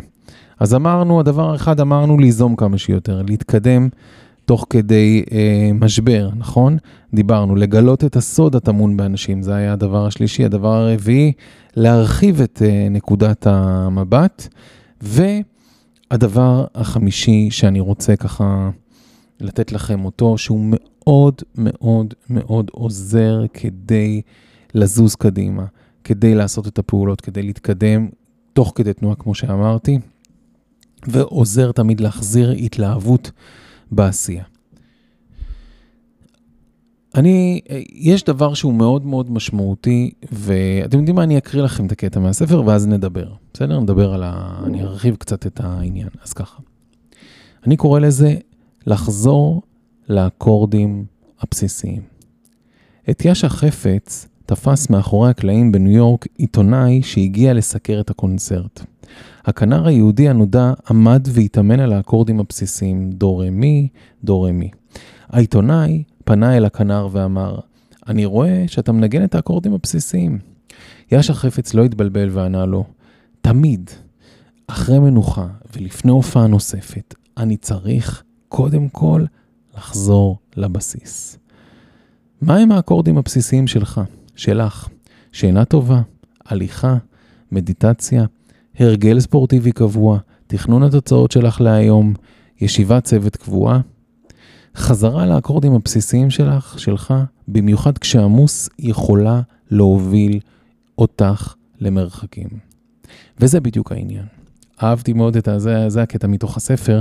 אז 0.61 0.75
אמרנו, 0.75 1.20
הדבר 1.20 1.51
האחד, 1.51 1.81
אמרנו 1.81 2.18
ליזום 2.18 2.57
כמה 2.57 2.79
שיותר, 2.79 3.23
להתקדם 3.23 3.88
תוך 4.44 4.66
כדי 4.70 5.24
אה, 5.33 5.70
משבר, 5.74 6.30
נכון? 6.37 6.76
דיברנו, 7.14 7.57
לגלות 7.57 8.04
את 8.04 8.16
הסוד 8.16 8.57
הטמון 8.57 8.96
באנשים, 8.96 9.42
זה 9.42 9.54
היה 9.54 9.72
הדבר 9.72 10.07
השלישי. 10.07 10.44
הדבר 10.44 10.74
הרביעי, 10.74 11.33
להרחיב 11.76 12.40
את 12.40 12.62
אה, 12.64 12.88
נקודת 12.90 13.46
המבט. 13.46 14.48
והדבר 15.00 16.64
החמישי 16.74 17.50
שאני 17.50 17.80
רוצה 17.80 18.16
ככה 18.16 18.70
לתת 19.40 19.72
לכם 19.72 20.04
אותו, 20.04 20.38
שהוא 20.38 20.61
מאוד 20.72 21.35
מאוד 21.54 22.14
מאוד 22.30 22.70
עוזר 22.72 23.40
כדי 23.54 24.22
לזוז 24.74 25.14
קדימה, 25.14 25.64
כדי 26.04 26.35
לעשות 26.35 26.66
את 26.66 26.78
הפעולות, 26.78 27.20
כדי 27.20 27.42
להתקדם 27.42 28.09
תוך 28.52 28.72
כדי 28.74 28.92
תנועה, 28.92 29.14
כמו 29.14 29.35
שאמרתי, 29.35 29.98
ועוזר 31.07 31.72
תמיד 31.72 32.00
להחזיר 32.00 32.50
התלהבות 32.50 33.30
בעשייה. 33.90 34.44
אני, 37.14 37.61
יש 37.92 38.25
דבר 38.25 38.55
שהוא 38.55 38.75
מאוד 38.75 39.07
מאוד 39.07 39.31
משמעותי, 39.31 40.11
ואתם 40.33 40.99
יודעים 40.99 41.16
מה, 41.16 41.23
אני 41.23 41.38
אקריא 41.38 41.62
לכם 41.62 41.87
את 41.87 41.92
הקטע 41.92 42.20
מהספר 42.20 42.62
ואז 42.66 42.87
נדבר, 42.87 43.33
בסדר? 43.55 43.81
נדבר 43.81 44.14
על 44.14 44.23
ה... 44.23 44.61
אני 44.66 44.83
ארחיב 44.83 45.16
קצת 45.16 45.47
את 45.47 45.61
העניין. 45.61 46.09
אז 46.23 46.33
ככה, 46.33 46.62
אני 47.66 47.77
קורא 47.77 48.01
לזה 48.01 48.35
לחזור 48.87 49.62
לאקורדים 50.09 51.05
הבסיסיים. 51.40 52.03
את 53.11 53.25
יאשה 53.25 53.49
חפץ 53.49 54.29
תפס 54.47 54.90
מאחורי 54.90 55.31
הקלעים 55.31 55.73
בניו 55.73 55.92
יורק 55.92 56.27
עיתונאי 56.38 57.03
שהגיע 57.03 57.55
לסקר 57.55 58.01
את 58.01 58.11
הקונצרט. 58.11 58.85
הכנר 59.44 59.87
היהודי 59.87 60.28
הנודע 60.28 60.72
עמד 60.90 61.28
והתאמן 61.33 61.80
על 61.80 61.92
האקורדים 61.92 62.40
הבסיסיים 62.40 63.11
דו 63.11 63.38
רמי, 63.38 63.88
דו 64.24 64.42
רמי. 64.42 64.70
העיתונאי 65.28 66.02
פנה 66.24 66.57
אל 66.57 66.64
הכנר 66.64 67.09
ואמר, 67.12 67.59
אני 68.09 68.24
רואה 68.24 68.64
שאתה 68.66 68.92
מנגן 68.92 69.24
את 69.24 69.35
האקורדים 69.35 69.74
הבסיסיים. 69.74 70.38
יאשה 71.12 71.35
חפץ 71.35 71.74
לא 71.74 71.85
התבלבל 71.85 72.28
וענה 72.33 72.66
לו, 72.66 72.85
תמיד, 73.40 73.90
אחרי 74.66 74.98
מנוחה 74.98 75.46
ולפני 75.76 76.11
הופעה 76.11 76.46
נוספת, 76.46 77.14
אני 77.37 77.57
צריך 77.57 78.22
קודם 78.48 78.88
כל 78.88 79.24
לחזור 79.76 80.38
לבסיס. 80.57 81.38
מהם 82.42 82.72
האקורדים 82.72 83.18
הבסיסיים 83.18 83.66
שלך, 83.66 84.00
שלך? 84.37 84.88
שינה 85.33 85.64
טובה, 85.64 86.02
הליכה, 86.44 86.96
מדיטציה, 87.52 88.24
הרגל 88.78 89.20
ספורטיבי 89.20 89.72
קבוע, 89.72 90.18
תכנון 90.46 90.82
התוצאות 90.82 91.30
שלך 91.30 91.60
להיום, 91.60 92.14
ישיבת 92.60 93.04
צוות 93.04 93.37
קבועה. 93.37 93.80
חזרה 94.76 95.26
לאקורדים 95.26 95.72
הבסיסיים 95.72 96.30
שלך, 96.30 96.78
שלך, 96.78 97.14
במיוחד 97.48 97.98
כשעמוס, 97.98 98.68
יכולה 98.78 99.40
להוביל 99.70 100.40
אותך 100.98 101.54
למרחקים. 101.80 102.48
וזה 103.40 103.60
בדיוק 103.60 103.92
העניין. 103.92 104.24
אהבתי 104.82 105.12
מאוד 105.12 105.37
את 105.37 105.48
זה, 105.56 105.88
זה 105.88 106.02
הקטע 106.02 106.26
מתוך 106.26 106.56
הספר, 106.56 107.00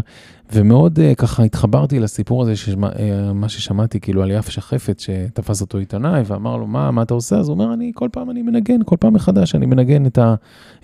ומאוד 0.54 1.00
uh, 1.00 1.16
ככה 1.16 1.44
התחברתי 1.44 2.00
לסיפור 2.00 2.42
הזה, 2.42 2.56
שמה, 2.56 2.90
uh, 2.90 2.94
מה 3.34 3.50
ששמעתי, 3.50 4.00
כאילו 4.00 4.24
על 4.24 4.32
יפה 4.32 4.52
שחפת 4.52 5.00
שתפס 5.00 5.62
אותו 5.62 5.78
עיתונאי 5.78 6.22
ואמר 6.26 6.58
לו, 6.58 6.68
מה, 6.68 6.92
מה 6.92 7.02
אתה 7.02 7.14
עושה? 7.14 7.38
אז 7.38 7.48
הוא 7.48 7.54
אומר, 7.54 7.74
אני 7.74 7.92
כל 7.96 8.10
פעם 8.12 8.30
אני 8.30 8.42
מנגן, 8.42 8.80
כל 8.86 8.96
פעם 9.00 9.14
מחדש 9.14 9.56
אני 9.56 9.66
מנגן 9.66 10.06
את, 10.06 10.18
ה, 10.18 10.36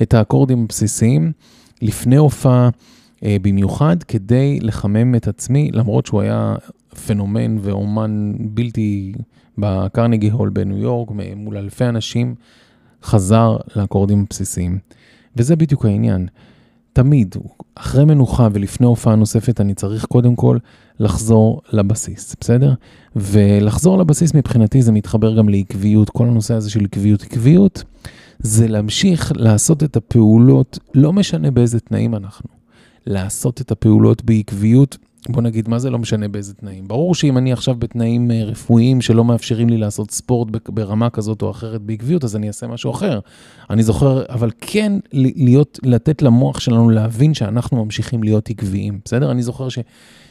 את 0.02 0.13
האקורדים 0.13 0.63
הבסיסיים 0.63 1.32
לפני 1.82 2.15
הופעה, 2.15 2.69
uh, 2.69 3.21
במיוחד 3.41 4.04
כדי 4.04 4.60
לחמם 4.62 5.15
את 5.15 5.28
עצמי, 5.28 5.71
למרות 5.73 6.06
שהוא 6.06 6.21
היה 6.21 6.56
פנומן 7.08 7.58
ואומן 7.62 8.34
בלתי 8.39 9.13
בקרניגי 9.58 10.30
הול 10.30 10.49
בניו 10.49 10.78
יורק, 10.78 11.10
מול 11.36 11.58
אלפי 11.58 11.86
אנשים, 11.86 12.36
חזר 13.04 13.58
לאקורדים 13.75 14.25
הבסיסיים. 14.28 14.80
וזה 15.36 15.56
בדיוק 15.56 15.86
העניין. 15.86 16.28
תמיד, 16.93 17.36
אחרי 17.75 18.06
מנוחה 18.06 18.47
ולפני 18.54 18.88
הופעה 18.88 19.15
נוספת, 19.15 19.62
אני 19.62 19.73
צריך 19.73 20.06
קודם 20.06 20.36
כל 20.36 20.58
לחזור 20.99 21.62
לבסיס, 21.71 22.36
בסדר? 22.41 22.73
ולחזור 23.15 23.97
לבסיס 23.97 24.34
מבחינתי 24.34 24.82
זה 24.82 24.91
מתחבר 24.91 25.38
גם 25.38 25.49
לעקביות, 25.49 26.10
כל 26.10 26.28
הנושא 26.28 26.54
הזה 26.54 26.69
של 26.69 26.86
עקביות. 26.86 27.21
עקביות 27.21 27.84
זה 28.39 28.67
להמשיך 28.67 29.32
לעשות 29.36 29.84
את 29.84 29.95
הפעולות, 29.95 30.80
לא 30.95 31.13
משנה 31.13 31.52
באיזה 31.52 31.80
תנאים 31.80 32.15
אנחנו. 32.15 32.49
לעשות 33.08 33.62
את 33.62 33.71
הפעולות 33.71 34.23
בעקביות 34.25 34.97
בוא 35.27 35.41
נגיד, 35.41 35.69
מה 35.69 35.79
זה 35.79 35.89
לא 35.89 35.99
משנה 35.99 36.27
באיזה 36.27 36.53
תנאים? 36.53 36.88
ברור 36.88 37.15
שאם 37.15 37.38
אני 37.38 37.53
עכשיו 37.53 37.75
בתנאים 37.75 38.32
אה, 38.32 38.43
רפואיים 38.43 39.01
שלא 39.01 39.25
מאפשרים 39.25 39.69
לי 39.69 39.77
לעשות 39.77 40.12
ספורט 40.12 40.47
ברמה 40.69 41.10
כזאת 41.10 41.41
או 41.41 41.51
אחרת 41.51 41.82
בעקביות, 41.82 42.23
אז 42.23 42.36
אני 42.36 42.47
אעשה 42.47 42.67
משהו 42.67 42.91
אחר. 42.91 43.19
אני 43.69 43.84
זוכר, 43.84 44.23
אבל 44.29 44.51
כן 44.62 44.93
להיות, 45.13 45.79
לתת 45.84 46.21
למוח 46.21 46.60
שלנו 46.60 46.89
להבין 46.89 47.34
שאנחנו 47.34 47.86
ממשיכים 47.86 48.23
להיות 48.23 48.49
עקביים, 48.49 48.99
בסדר? 49.05 49.32
אני 49.32 49.43
זוכר 49.43 49.69
ש, 49.69 49.79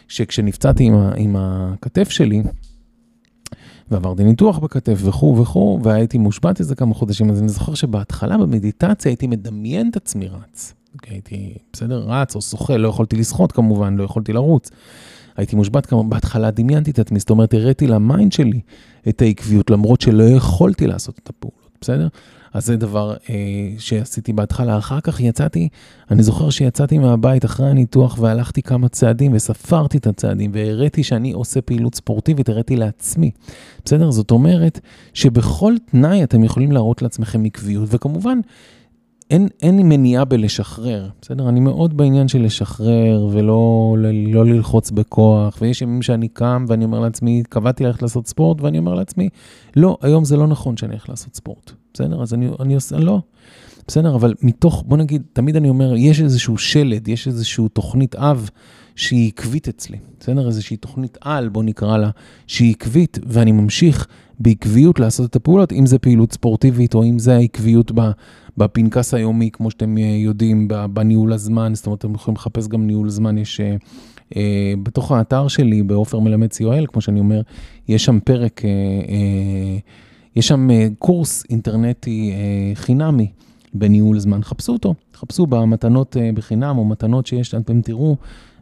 שכשנפצעתי 0.09 0.85
עם, 0.85 0.95
ה, 0.95 1.13
עם 1.17 1.37
הכתף 1.39 2.11
שלי, 2.11 2.43
ועברתי 3.91 4.25
ניתוח 4.25 4.59
בכתף 4.59 4.99
וכו' 5.05 5.37
וכו', 5.39 5.81
והייתי 5.83 6.19
מושבת 6.19 6.61
איזה 6.61 6.75
כמה 6.75 6.95
חודשים, 6.95 7.31
אז 7.31 7.41
אני 7.41 7.49
זוכר 7.49 7.75
שבהתחלה 7.75 8.39
במדיטציה 8.39 9.11
הייתי 9.11 9.27
מדמיין 9.27 9.89
את 9.91 9.97
עצמי 9.97 10.29
רץ. 10.29 10.75
הייתי, 11.07 11.55
בסדר, 11.73 12.05
רץ 12.07 12.35
או 12.37 12.43
שוחה, 12.43 12.77
לא 12.77 12.89
יכולתי 12.89 13.17
לשחות 13.17 13.53
כמובן, 13.53 13.97
לא 13.97 14.05
יכולתי 14.05 14.33
לרוץ. 14.33 14.71
הייתי 15.37 15.57
מושבת 15.57 15.87
כמובן, 15.87 16.11
בהתחלה 16.11 16.51
דמיינתי 16.51 16.91
את 16.91 16.99
עצמי, 16.99 17.19
זאת 17.19 17.31
אומרת, 17.31 17.55
הראיתי 17.55 17.87
ל 17.87 17.96
mind 17.96 18.33
שלי 18.33 18.61
את 19.09 19.23
העקביות, 19.23 19.71
למרות 19.71 20.01
שלא 20.01 20.23
יכולתי 20.23 20.87
לעשות 20.87 21.19
את 21.23 21.29
הפעולות, 21.29 21.71
בסדר? 21.81 22.09
אז 22.53 22.67
זה 22.67 22.77
דבר 22.77 23.17
אה, 23.31 23.35
שעשיתי 23.79 24.33
בהתחלה. 24.33 24.79
אחר 24.79 25.01
כך 25.01 25.21
יצאתי, 25.21 25.69
אני 26.11 26.23
זוכר 26.23 26.51
שיצאתי 26.51 26.99
מהבית 26.99 27.45
אחרי 27.45 27.71
הניתוח 27.71 28.19
והלכתי 28.19 28.63
כמה 28.63 28.89
צעדים 28.89 29.33
וספרתי 29.35 29.99
את 29.99 30.07
הצעדים 30.07 30.51
והראיתי 30.55 31.03
שאני 31.03 31.33
עושה 31.33 31.61
פעילות 31.61 31.95
ספורטיבית, 31.95 32.49
הראיתי 32.49 32.77
לעצמי. 32.77 33.31
בסדר? 33.85 34.11
זאת 34.11 34.31
אומרת 34.31 34.81
שבכל 35.15 35.75
תנאי 35.91 36.25
אתם 36.25 36.45
יכולים 36.45 36.73
להראות 36.73 37.03
לעצמכם 37.03 37.45
עקביות, 37.45 37.89
וכמובן, 37.93 38.41
אין, 39.31 39.49
אין 39.63 39.89
מניעה 39.89 40.25
בלשחרר, 40.25 41.09
בסדר? 41.23 41.49
אני 41.49 41.61
מאוד 41.61 41.97
בעניין 41.97 42.29
של 42.29 42.43
לשחרר 42.43 43.29
ולא 43.33 43.97
לא 44.27 44.45
ללחוץ 44.45 44.91
בכוח, 44.91 45.59
ויש 45.61 45.83
ימים 45.83 46.03
שאני 46.03 46.29
קם 46.29 46.65
ואני 46.69 46.85
אומר 46.85 47.01
לעצמי, 47.01 47.43
קבעתי 47.49 47.85
ללכת 47.85 48.03
לעשות 48.03 48.27
ספורט, 48.27 48.61
ואני 48.61 48.79
אומר 48.79 48.95
לעצמי, 48.95 49.29
לא, 49.77 49.99
היום 50.03 50.25
זה 50.25 50.37
לא 50.37 50.47
נכון 50.47 50.77
שאני 50.77 50.93
הולך 50.93 51.09
לעשות 51.09 51.37
ספורט, 51.37 51.73
בסדר? 51.95 52.23
אז 52.23 52.35
אני, 52.35 52.49
אני 52.61 52.75
עושה, 52.75 52.97
לא. 52.97 53.21
בסדר, 53.89 54.15
אבל 54.15 54.35
מתוך, 54.43 54.85
בוא 54.87 54.97
נגיד, 54.97 55.23
תמיד 55.33 55.57
אני 55.57 55.69
אומר, 55.69 55.97
יש 55.97 56.21
איזשהו 56.21 56.59
שלד, 56.59 57.09
יש 57.09 57.27
איזשהו 57.27 57.69
תוכנית 57.69 58.17
אב 58.17 58.51
שהיא 58.97 59.29
עקבית 59.29 59.69
אצלי, 59.69 59.99
בסדר? 60.21 60.47
איזושהי 60.47 60.77
תוכנית 60.77 61.19
על, 61.21 61.49
בוא 61.49 61.63
נקרא 61.63 61.97
לה, 61.97 62.11
שהיא 62.47 62.71
עקבית, 62.71 63.19
ואני 63.27 63.53
ממשיך 63.53 64.07
בעקביות 64.41 65.01
לעשות 65.01 65.31
את 65.31 65.37
הפעולות, 65.37 65.73
אם 65.73 65.87
זה 65.87 65.99
פעילות 65.99 66.33
ספורטיבית 66.33 66.95
או 66.95 67.05
אם 67.05 67.19
זה 67.19 67.37
העקביות 67.37 67.93
בפנקס 68.59 69.15
היומי, 69.15 69.51
כמו 69.53 69.71
שאתם 69.71 69.99
יודעים, 69.99 70.69
בניהול 70.93 71.33
הזמן, 71.33 71.75
זאת 71.75 71.87
אומרת, 71.87 71.99
אתם 71.99 72.15
יכולים 72.15 72.37
לחפש 72.37 72.69
גם 72.69 72.87
ניהול 72.87 73.09
זמן, 73.09 73.39
יש... 73.39 73.61
אה, 74.37 74.75
בתוך 74.83 75.13
האתר 75.13 75.49
שלי, 75.49 75.83
בעופר 75.83 76.19
מלמד 76.19 76.49
co.il, 76.53 76.87
כמו 76.87 77.01
שאני 77.01 77.21
אומר, 77.21 77.41
יש 77.89 78.05
שם 78.05 78.19
פרק, 78.25 78.65
אה, 78.65 78.71
אה, 79.09 79.79
יש 80.37 80.49
שם 80.49 80.71
אה, 80.71 80.89
קורס 80.99 81.45
אינטרנטי 81.51 82.33
אה, 82.33 82.75
חינמי 82.75 83.31
בניהול 83.75 84.19
זמן. 84.19 84.43
חפשו 84.43 84.73
אותו, 84.73 84.95
חפשו 85.15 85.47
במתנות 85.47 86.17
אה, 86.17 86.31
בחינם 86.35 86.79
או 86.79 86.85
מתנות 86.85 87.27
שיש, 87.27 87.55
אתם 87.55 87.81
תראו, 87.81 88.17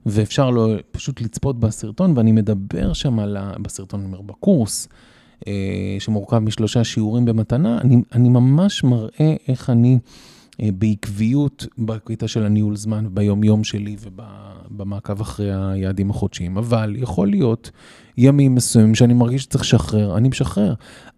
ואפשר 0.06 0.50
לו 0.50 0.74
פשוט 0.90 1.20
לצפות 1.20 1.60
בסרטון, 1.60 2.12
ואני 2.16 2.32
מדבר 2.32 2.92
שם 2.92 3.18
על, 3.18 3.36
ה, 3.36 3.52
בסרטון, 3.62 4.00
אני 4.00 4.08
אומר, 4.08 4.20
בקורס, 4.20 4.88
אה, 4.88 4.96
שמורכב 5.98 6.38
משלושה 6.38 6.84
שיעורים 6.84 7.24
במתנה, 7.24 7.78
אני, 7.80 7.96
אני 8.12 8.28
ממש 8.28 8.84
מראה 8.84 9.34
איך 9.48 9.70
אני 9.70 9.98
אה, 10.62 10.68
בעקביות 10.78 11.66
בקטע 11.78 12.28
של 12.28 12.44
הניהול 12.44 12.76
זמן 12.76 13.06
ביום-יום 13.10 13.64
שלי 13.64 13.96
ובמעקב 14.00 15.20
אחרי 15.20 15.54
היעדים 15.54 16.10
החודשיים, 16.10 16.56
אבל 16.58 16.96
יכול 16.98 17.28
להיות 17.28 17.70
ימים 18.18 18.54
מסוימים 18.54 18.94
שאני 18.94 19.14
מרגיש 19.14 19.42
שצריך 19.42 19.64
לשחרר, 19.64 20.16
אני 20.16 20.28
משחרר. 20.28 20.74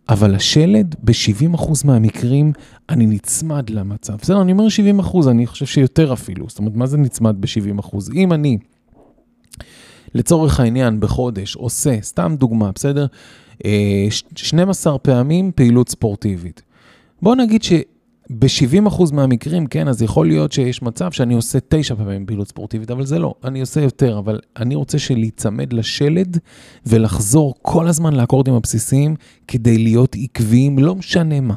אבל 0.09 0.35
השלד, 0.35 0.95
ב-70% 1.03 1.71
מהמקרים, 1.85 2.53
אני 2.89 3.07
נצמד 3.07 3.71
למצב. 3.71 4.17
בסדר, 4.17 4.43
אני 4.43 4.53
אומר 4.53 4.67
70%, 5.01 5.31
אני 5.31 5.47
חושב 5.47 5.67
שיותר 5.67 6.13
אפילו. 6.13 6.49
זאת 6.49 6.59
אומרת, 6.59 6.77
מה 6.77 6.87
זה 6.87 6.97
נצמד 6.97 7.37
ב-70%? 7.41 7.97
אם 8.15 8.33
אני, 8.33 8.59
לצורך 10.15 10.61
העניין, 10.61 11.01
בחודש 11.01 11.57
עושה, 11.57 11.99
סתם 12.03 12.37
דוגמה, 12.39 12.71
בסדר? 12.75 13.07
12 14.35 14.93
אה, 14.93 14.99
פעמים 14.99 15.53
פעילות 15.55 15.89
ספורטיבית. 15.89 16.63
בוא 17.23 17.35
נגיד 17.35 17.63
ש... 17.63 17.73
ב-70% 18.31 19.13
מהמקרים, 19.13 19.67
כן, 19.67 19.89
אז 19.89 20.03
יכול 20.03 20.27
להיות 20.27 20.53
שיש 20.53 20.83
מצב 20.83 21.13
שאני 21.13 21.35
עושה 21.35 21.59
תשע 21.69 21.95
פעמים 21.95 22.27
פעילות 22.27 22.49
ספורטיבית, 22.49 22.91
אבל 22.91 23.07
זה 23.07 23.19
לא, 23.19 23.35
אני 23.45 23.61
עושה 23.61 23.81
יותר, 23.81 24.19
אבל 24.19 24.41
אני 24.57 24.75
רוצה 24.75 24.99
שלהיצמד 24.99 25.73
לשלד 25.73 26.39
ולחזור 26.87 27.55
כל 27.63 27.87
הזמן 27.87 28.15
לאקורדים 28.15 28.55
הבסיסיים 28.55 29.15
כדי 29.49 29.79
להיות 29.79 30.17
עקביים, 30.23 30.79
לא 30.79 30.95
משנה 30.95 31.41
מה. 31.41 31.55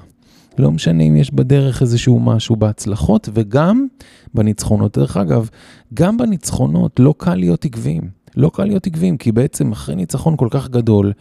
לא 0.58 0.72
משנה 0.72 1.04
אם 1.04 1.16
יש 1.16 1.32
בדרך 1.34 1.82
איזשהו 1.82 2.20
משהו 2.20 2.56
בהצלחות 2.56 3.30
וגם 3.34 3.88
בניצחונות. 4.34 4.98
דרך 4.98 5.18
אגב, 5.18 5.50
גם 5.94 6.18
בניצחונות 6.18 7.00
לא 7.00 7.14
קל 7.18 7.36
להיות 7.36 7.66
עקביים. 7.66 8.22
לא 8.38 8.52
קל 8.54 8.66
להיות 8.66 8.88
עקביים, 8.88 9.18
כי 9.18 9.32
בעצם 9.32 9.72
אחרי 9.72 9.96
ניצחון 9.96 10.38
כל 10.38 10.48
כך 10.52 10.70
גדול, 10.70 11.12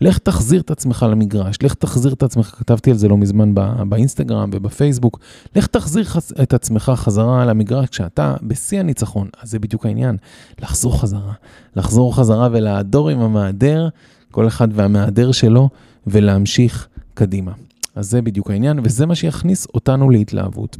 לך 0.00 0.18
תחזיר 0.18 0.60
את 0.60 0.70
עצמך 0.70 1.06
למגרש, 1.10 1.56
לך 1.62 1.74
תחזיר 1.74 2.12
את 2.12 2.22
עצמך, 2.22 2.46
כתבתי 2.58 2.90
על 2.90 2.96
זה 2.96 3.08
לא 3.08 3.16
מזמן 3.16 3.54
בא, 3.54 3.84
באינסטגרם 3.88 4.50
ובפייסבוק, 4.52 5.20
לך 5.56 5.66
תחזיר 5.66 6.04
חז, 6.04 6.32
את 6.42 6.54
עצמך 6.54 6.92
חזרה 6.96 7.44
למגרש 7.44 7.88
כשאתה 7.88 8.34
בשיא 8.42 8.80
הניצחון. 8.80 9.28
אז 9.42 9.50
זה 9.50 9.58
בדיוק 9.58 9.86
העניין, 9.86 10.16
לחזור 10.62 11.00
חזרה. 11.00 11.32
לחזור 11.76 12.16
חזרה 12.16 12.48
ולהדור 12.52 13.08
עם 13.08 13.20
המעדר, 13.20 13.88
כל 14.30 14.46
אחד 14.46 14.68
והמעדר 14.72 15.32
שלו, 15.32 15.68
ולהמשיך 16.06 16.88
קדימה. 17.14 17.52
אז 18.00 18.10
זה 18.10 18.22
בדיוק 18.22 18.50
העניין, 18.50 18.80
וזה 18.84 19.06
מה 19.06 19.14
שיכניס 19.14 19.66
אותנו 19.74 20.10
להתלהבות. 20.10 20.76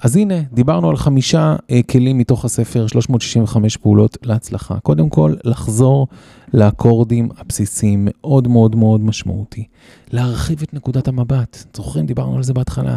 אז 0.00 0.16
הנה, 0.16 0.34
דיברנו 0.52 0.90
על 0.90 0.96
חמישה 0.96 1.56
אה, 1.70 1.80
כלים 1.82 2.18
מתוך 2.18 2.44
הספר, 2.44 2.86
365 2.86 3.76
פעולות 3.76 4.18
להצלחה. 4.22 4.78
קודם 4.80 5.08
כל, 5.08 5.34
לחזור 5.44 6.08
לאקורדים 6.54 7.28
הבסיסיים, 7.38 8.08
מאוד 8.10 8.48
מאוד 8.48 8.76
מאוד 8.76 9.00
משמעותי. 9.00 9.64
להרחיב 10.12 10.62
את 10.62 10.74
נקודת 10.74 11.08
המבט. 11.08 11.64
זוכרים, 11.76 12.06
דיברנו 12.06 12.36
על 12.36 12.42
זה 12.42 12.54
בהתחלה. 12.54 12.96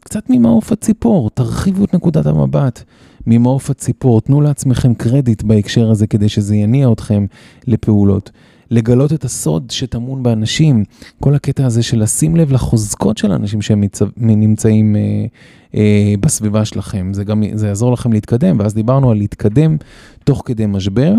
קצת 0.00 0.24
ממעוף 0.30 0.72
הציפור, 0.72 1.30
תרחיבו 1.30 1.84
את 1.84 1.94
נקודת 1.94 2.26
המבט. 2.26 2.82
ממעוף 3.26 3.70
הציפור, 3.70 4.20
תנו 4.20 4.40
לעצמכם 4.40 4.94
קרדיט 4.94 5.42
בהקשר 5.42 5.90
הזה 5.90 6.06
כדי 6.06 6.28
שזה 6.28 6.56
יניע 6.56 6.92
אתכם 6.92 7.26
לפעולות. 7.66 8.30
לגלות 8.70 9.12
את 9.12 9.24
הסוד 9.24 9.70
שטמון 9.70 10.22
באנשים, 10.22 10.84
כל 11.20 11.34
הקטע 11.34 11.66
הזה 11.66 11.82
של 11.82 12.02
לשים 12.02 12.36
לב 12.36 12.52
לחוזקות 12.52 13.18
של 13.18 13.32
האנשים 13.32 13.62
שהם 13.62 13.84
נמצאים 14.16 14.96
אה, 14.96 15.26
אה, 15.74 16.14
בסביבה 16.20 16.64
שלכם, 16.64 17.10
זה 17.12 17.24
גם, 17.24 17.42
זה 17.54 17.66
יעזור 17.66 17.92
לכם 17.92 18.12
להתקדם, 18.12 18.58
ואז 18.60 18.74
דיברנו 18.74 19.10
על 19.10 19.16
להתקדם 19.16 19.76
תוך 20.24 20.42
כדי 20.44 20.66
משבר, 20.66 21.14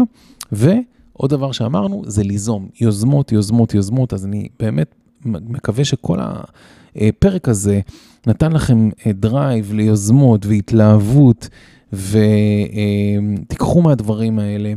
ועוד 0.52 1.30
דבר 1.30 1.52
שאמרנו 1.52 2.04
זה 2.06 2.24
ליזום, 2.24 2.68
יוזמות, 2.82 3.32
יוזמות, 3.32 3.74
יוזמות, 3.74 4.14
אז 4.14 4.26
אני 4.26 4.48
באמת 4.60 4.96
מקווה 5.26 5.86
שכל 5.86 6.20
הפרק 6.96 7.50
הזה 7.50 7.80
נתן 8.28 8.52
לכם 8.52 8.90
drive 9.08 9.70
אה, 9.72 9.76
ליוזמות 9.76 10.46
והתלהבות, 10.46 11.50
ותיקחו 11.94 13.80
אה, 13.80 13.84
מהדברים 13.84 14.40
האלה. 14.40 14.74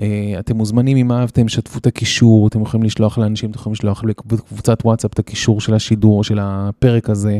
אה, 0.00 0.34
אתם 0.38 0.56
מוזמנים, 0.56 0.96
אם 0.96 1.12
אהבתם, 1.12 1.48
שתפו 1.48 1.78
את 1.78 1.86
הקישור, 1.86 2.48
אתם 2.48 2.62
יכולים 2.62 2.84
לשלוח 2.84 3.18
לאנשים, 3.18 3.50
אתם 3.50 3.58
יכולים 3.58 3.72
לשלוח 3.72 4.04
לקבוצת 4.04 4.78
וואטסאפ 4.84 5.12
את 5.12 5.18
הקישור 5.18 5.60
של 5.60 5.74
השידור, 5.74 6.24
של 6.24 6.38
הפרק 6.42 7.10
הזה. 7.10 7.38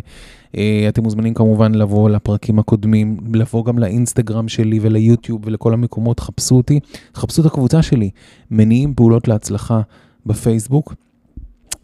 אה, 0.57 0.87
אתם 0.89 1.03
מוזמנים 1.03 1.35
כמובן 1.35 1.75
לבוא 1.75 2.11
לפרקים 2.11 2.59
הקודמים, 2.59 3.17
לבוא 3.35 3.65
גם 3.65 3.79
לאינסטגרם 3.79 4.49
שלי 4.49 4.79
וליוטיוב 4.83 5.41
ולכל 5.45 5.75
המקומות, 5.75 6.21
חפשו 6.21 6.57
אותי, 6.57 6.81
חפשו 7.15 7.41
את 7.41 7.47
הקבוצה 7.47 7.83
שלי, 7.83 8.11
מניעים 8.51 8.95
פעולות 8.95 9.29
להצלחה 9.29 9.81
בפייסבוק. 10.27 10.95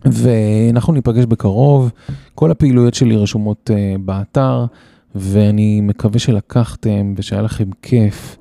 ואנחנו 0.04 0.92
ניפגש 0.92 1.24
בקרוב, 1.24 1.90
כל 2.34 2.50
הפעילויות 2.50 2.94
שלי 2.94 3.16
רשומות 3.16 3.70
uh, 3.70 3.98
באתר, 3.98 4.66
ואני 5.14 5.80
מקווה 5.80 6.18
שלקחתם 6.18 7.14
ושהיה 7.16 7.42
לכם 7.42 7.68
כיף. 7.82 8.36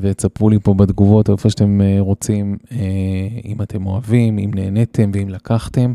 ותספרו 0.00 0.50
לי 0.50 0.58
פה 0.62 0.74
בתגובות 0.74 1.30
איפה 1.30 1.50
שאתם 1.50 1.80
אה, 1.80 1.96
רוצים, 2.00 2.56
אה, 2.72 2.78
אם 3.44 3.62
אתם 3.62 3.86
אוהבים, 3.86 4.38
אם 4.38 4.50
נהניתם 4.54 5.10
ואם 5.14 5.28
לקחתם, 5.28 5.92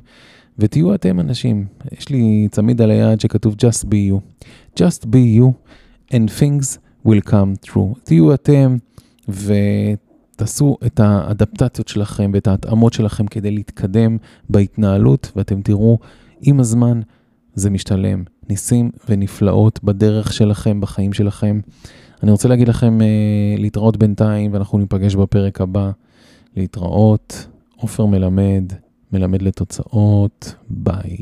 ותהיו 0.59 0.95
אתם 0.95 1.19
אנשים. 1.19 1.65
יש 1.91 2.09
לי 2.09 2.47
צמיד 2.51 2.81
על 2.81 2.91
היד 2.91 3.19
שכתוב 3.19 3.55
Just 3.55 3.85
be 3.85 4.11
you. 4.11 4.41
Just 4.79 5.05
be 5.05 5.39
you 5.39 5.71
and 6.11 6.39
things 6.39 6.77
will 7.07 7.29
come 7.29 7.69
true. 7.69 7.99
תהיו 8.03 8.33
אתם 8.33 8.77
ותעשו 9.29 10.77
את 10.85 10.99
האדפטציות 10.99 11.87
שלכם 11.87 12.31
ואת 12.33 12.47
ההתאמות 12.47 12.93
שלכם 12.93 13.27
כדי 13.27 13.51
להתקדם 13.51 14.17
בהתנהלות, 14.49 15.31
ואתם 15.35 15.61
תראו 15.61 15.99
עם 16.41 16.59
הזמן 16.59 17.01
זה 17.55 17.69
משתלם. 17.69 18.23
ניסים 18.49 18.91
ונפלאות 19.09 19.83
בדרך 19.83 20.33
שלכם, 20.33 20.81
בחיים 20.81 21.13
שלכם. 21.13 21.59
אני 22.23 22.31
רוצה 22.31 22.47
להגיד 22.47 22.67
לכם 22.67 23.01
אה, 23.01 23.07
להתראות 23.57 23.97
בינתיים, 23.97 24.53
ואנחנו 24.53 24.77
ניפגש 24.77 25.15
בפרק 25.15 25.61
הבא. 25.61 25.91
להתראות, 26.57 27.47
עופר 27.75 28.05
מלמד, 28.05 28.63
מלמד 29.13 29.41
לתוצאות, 29.41 30.55
ביי. 30.69 31.17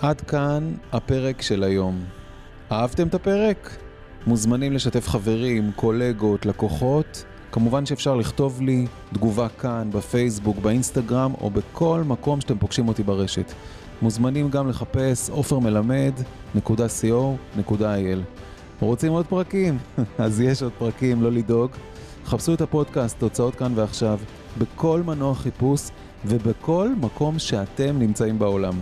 עד 0.00 0.20
כאן 0.20 0.74
הפרק 0.92 1.42
של 1.42 1.64
היום. 1.64 2.04
אהבתם 2.72 3.08
את 3.08 3.14
הפרק? 3.14 3.76
מוזמנים 4.26 4.72
לשתף 4.72 5.08
חברים, 5.08 5.70
קולגות, 5.76 6.46
לקוחות. 6.46 7.24
כמובן 7.52 7.86
שאפשר 7.86 8.16
לכתוב 8.16 8.62
לי 8.62 8.86
תגובה 9.12 9.48
כאן, 9.48 9.90
בפייסבוק, 9.92 10.58
באינסטגרם, 10.58 11.32
או 11.40 11.50
בכל 11.50 12.02
מקום 12.06 12.40
שאתם 12.40 12.58
פוגשים 12.58 12.88
אותי 12.88 13.02
ברשת. 13.02 13.52
מוזמנים 14.02 14.50
גם 14.50 14.68
לחפש 14.68 15.30
עופרמלמד.co.il. 15.30 18.18
רוצים 18.80 19.12
עוד 19.12 19.26
פרקים? 19.26 19.78
אז 20.18 20.40
יש 20.40 20.62
עוד 20.62 20.72
פרקים, 20.78 21.22
לא 21.22 21.32
לדאוג. 21.32 21.70
חפשו 22.24 22.54
את 22.54 22.60
הפודקאסט, 22.60 23.18
תוצאות 23.18 23.54
כאן 23.54 23.72
ועכשיו, 23.74 24.18
בכל 24.58 25.02
מנוע 25.06 25.34
חיפוש 25.34 25.88
ובכל 26.24 26.88
מקום 27.00 27.38
שאתם 27.38 27.98
נמצאים 27.98 28.38
בעולם. 28.38 28.74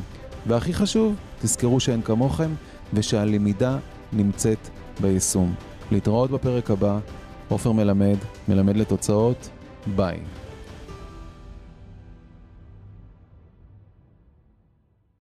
והכי 0.46 0.74
חשוב, 0.74 1.14
תזכרו 1.42 1.80
שאין 1.80 2.02
כמוכם 2.02 2.50
ושהלמידה 2.94 3.78
נמצאת 4.12 4.68
ביישום. 5.00 5.54
להתראות 5.90 6.30
בפרק 6.30 6.70
הבא. 6.70 6.98
עופר 7.48 7.72
מלמד, 7.72 8.16
מלמד 8.48 8.76
לתוצאות, 8.76 9.48
ביי. 9.96 10.18